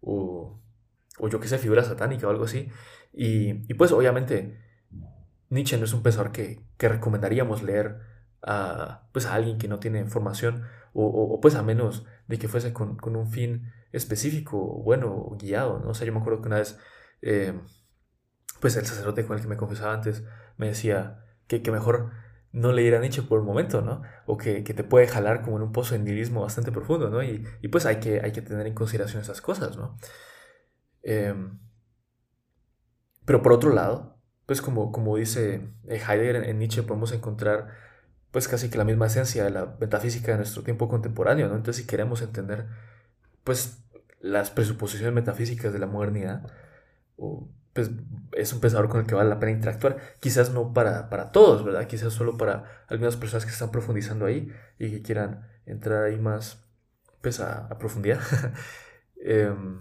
[0.00, 0.60] o,
[1.18, 2.68] o, yo que sé, figura satánica o algo así.
[3.12, 4.58] Y, y, pues obviamente
[5.50, 8.00] Nietzsche no es un pensador que, que recomendaríamos leer
[8.42, 12.48] a, pues, a alguien que no tiene formación o, o, pues a menos de que
[12.48, 15.90] fuese con, con, un fin específico, bueno, guiado, ¿no?
[15.90, 16.78] O sea, yo me acuerdo que una vez,
[17.22, 17.58] eh,
[18.60, 20.24] pues el sacerdote con el que me confesaba antes
[20.56, 22.10] me decía que, que mejor
[22.52, 24.02] no le a Nietzsche por un momento, ¿no?
[24.26, 27.22] O que, te puede jalar como en un pozo de nihilismo bastante profundo, ¿no?
[27.22, 29.96] Y, pues hay que, hay que tener en consideración esas cosas, ¿no?
[31.02, 31.58] Em,
[33.24, 37.68] pero por otro lado, pues como, como dice eh, Heidegger en Nietzsche, podemos encontrar
[38.30, 41.56] pues casi que la misma esencia de la metafísica de nuestro tiempo contemporáneo, ¿no?
[41.56, 42.66] Entonces si queremos entender
[43.44, 43.83] pues
[44.24, 46.50] las presuposiciones metafísicas de la modernidad,
[47.16, 47.90] o pues
[48.32, 49.98] es un pensador con el que vale la pena interactuar.
[50.18, 51.86] Quizás no para, para todos, ¿verdad?
[51.86, 56.64] Quizás solo para algunas personas que están profundizando ahí y que quieran entrar ahí más,
[57.20, 58.20] pues a, profundidad.
[59.26, 59.80] Em,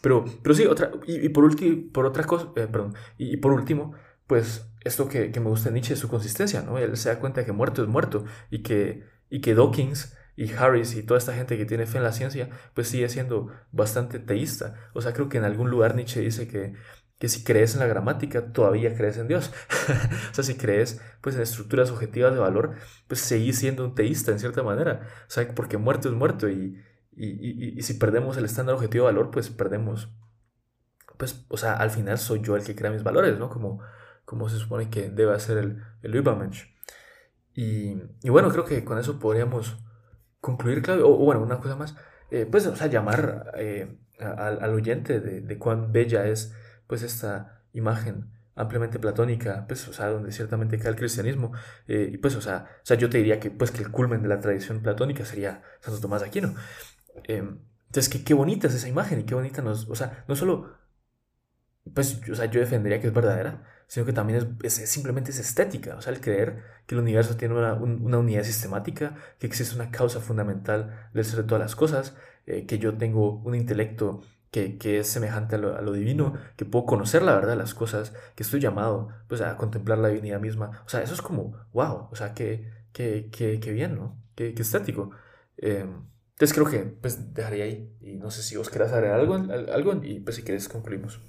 [0.00, 1.54] pero, pero sí, otra, y, por,
[1.92, 3.92] por otra cosa, eh, perdón, y, por último,
[4.26, 6.78] pues esto que, que, me gusta de Nietzsche es su consistencia, ¿no?
[6.78, 10.94] Él se da cuenta que muerto es muerto y que, y que Dawkins y Harris
[10.94, 14.76] y toda esta gente que tiene fe en la ciencia, pues sigue siendo bastante teísta.
[14.94, 16.74] O sea, creo que en algún lugar Nietzsche dice que,
[17.18, 19.50] que si crees en la gramática, todavía crees en Dios.
[20.30, 22.76] o sea, si crees pues, en estructuras objetivas de valor,
[23.08, 25.08] pues seguís siendo un teísta en cierta manera.
[25.26, 26.84] O sea, porque muerto es muerto y,
[27.16, 30.08] y, si perdemos el estándar objetivo de valor, pues perdemos.
[31.16, 33.50] Pues, o sea, al final soy yo el que crea mis valores, ¿no?
[33.50, 33.80] Como,
[34.24, 36.24] como se supone que debe ser el, el.
[37.54, 39.76] Y, y bueno, creo que con eso podríamos
[40.40, 41.96] concluir, claro, o, bueno, una cosa más,
[42.30, 46.54] eh, pues, o sea, llamar eh, al, oyente de, cuán bella es,
[46.86, 51.52] pues, esta imagen ampliamente platónica, pues, o sea, donde ciertamente cae el cristianismo,
[51.86, 54.22] eh, y pues, o sea, o sea, yo te diría que, pues, que el culmen
[54.22, 56.54] de la tradición platónica sería Santo Tomás de Aquino.
[57.24, 60.36] Em, entonces, qué, qué bonita es esa imagen y qué bonita nos, o sea, no
[60.36, 60.76] solo,
[61.94, 65.96] pues, o sea, yo defendería que es verdadera, sino que también es, simplemente es estética,
[65.96, 69.90] o sea, el creer que el universo tiene una, una, unidad sistemática, que existe una
[69.90, 72.14] causa fundamental del ser de todas las cosas,
[72.46, 76.34] eh, que yo tengo un intelecto que, que, es semejante a lo, a lo, divino,
[76.56, 80.08] que puedo conocer la verdad de las cosas, que estoy llamado pues, a contemplar la
[80.08, 80.82] divinidad misma.
[80.86, 84.22] O sea, eso es como, wow, o sea, qué, qué, qué, qué bien, ¿no?
[84.34, 85.10] Qué, qué estético.
[85.56, 85.86] Eh,
[86.38, 87.90] entonces creo que pues dejaría ahí.
[88.00, 91.20] Y no sé si vos querés agregar algo, algo y pues si quieres concluimos.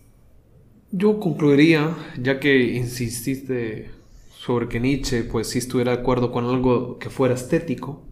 [0.92, 3.92] Yo concluiría, ya que insististe
[4.32, 8.08] sobre que Nietzsche pues si estuviera de acuerdo con algo que fuera estético,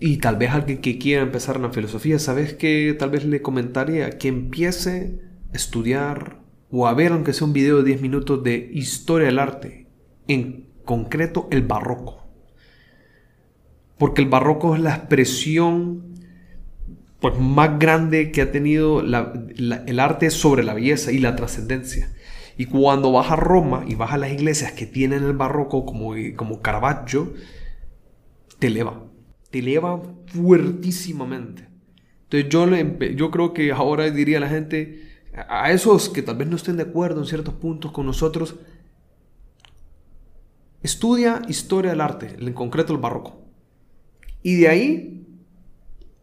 [0.00, 4.10] y tal vez alguien que quiera empezar en filosofía, ¿sabes que Tal vez le comentaría
[4.18, 5.20] que empiece
[5.52, 9.38] a estudiar o a ver, aunque sea un video de 10 minutos, de historia del
[9.38, 9.86] arte,
[10.26, 12.26] en concreto el barroco.
[13.98, 16.09] Porque el barroco es la expresión
[17.20, 22.10] pues, más grande que ha tenido el arte sobre la belleza y la trascendencia.
[22.56, 26.14] Y cuando vas a Roma y vas a las iglesias que tienen el barroco como,
[26.36, 27.32] como Caravaggio,
[28.58, 29.10] te eleva
[29.50, 31.68] te eleva fuertísimamente.
[32.30, 32.66] Entonces yo,
[33.16, 35.02] yo creo que ahora diría a la gente,
[35.48, 38.54] a esos que tal vez no estén de acuerdo en ciertos puntos con nosotros,
[40.82, 43.40] estudia historia del arte, en concreto el barroco.
[44.42, 45.19] Y de ahí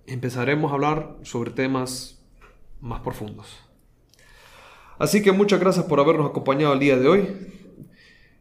[0.08, 2.24] empezaremos a hablar sobre temas
[2.82, 3.58] más profundos.
[4.98, 7.28] Así que muchas gracias por habernos acompañado el día de hoy.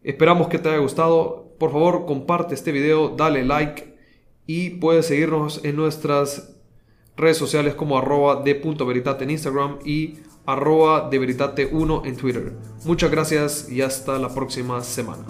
[0.03, 1.55] Esperamos que te haya gustado.
[1.59, 3.97] Por favor, comparte este video, dale like
[4.47, 6.57] y puedes seguirnos en nuestras
[7.17, 12.57] redes sociales como arroba en Instagram y arroba de veritate 1 en Twitter.
[12.85, 15.25] Muchas gracias y hasta la próxima semana.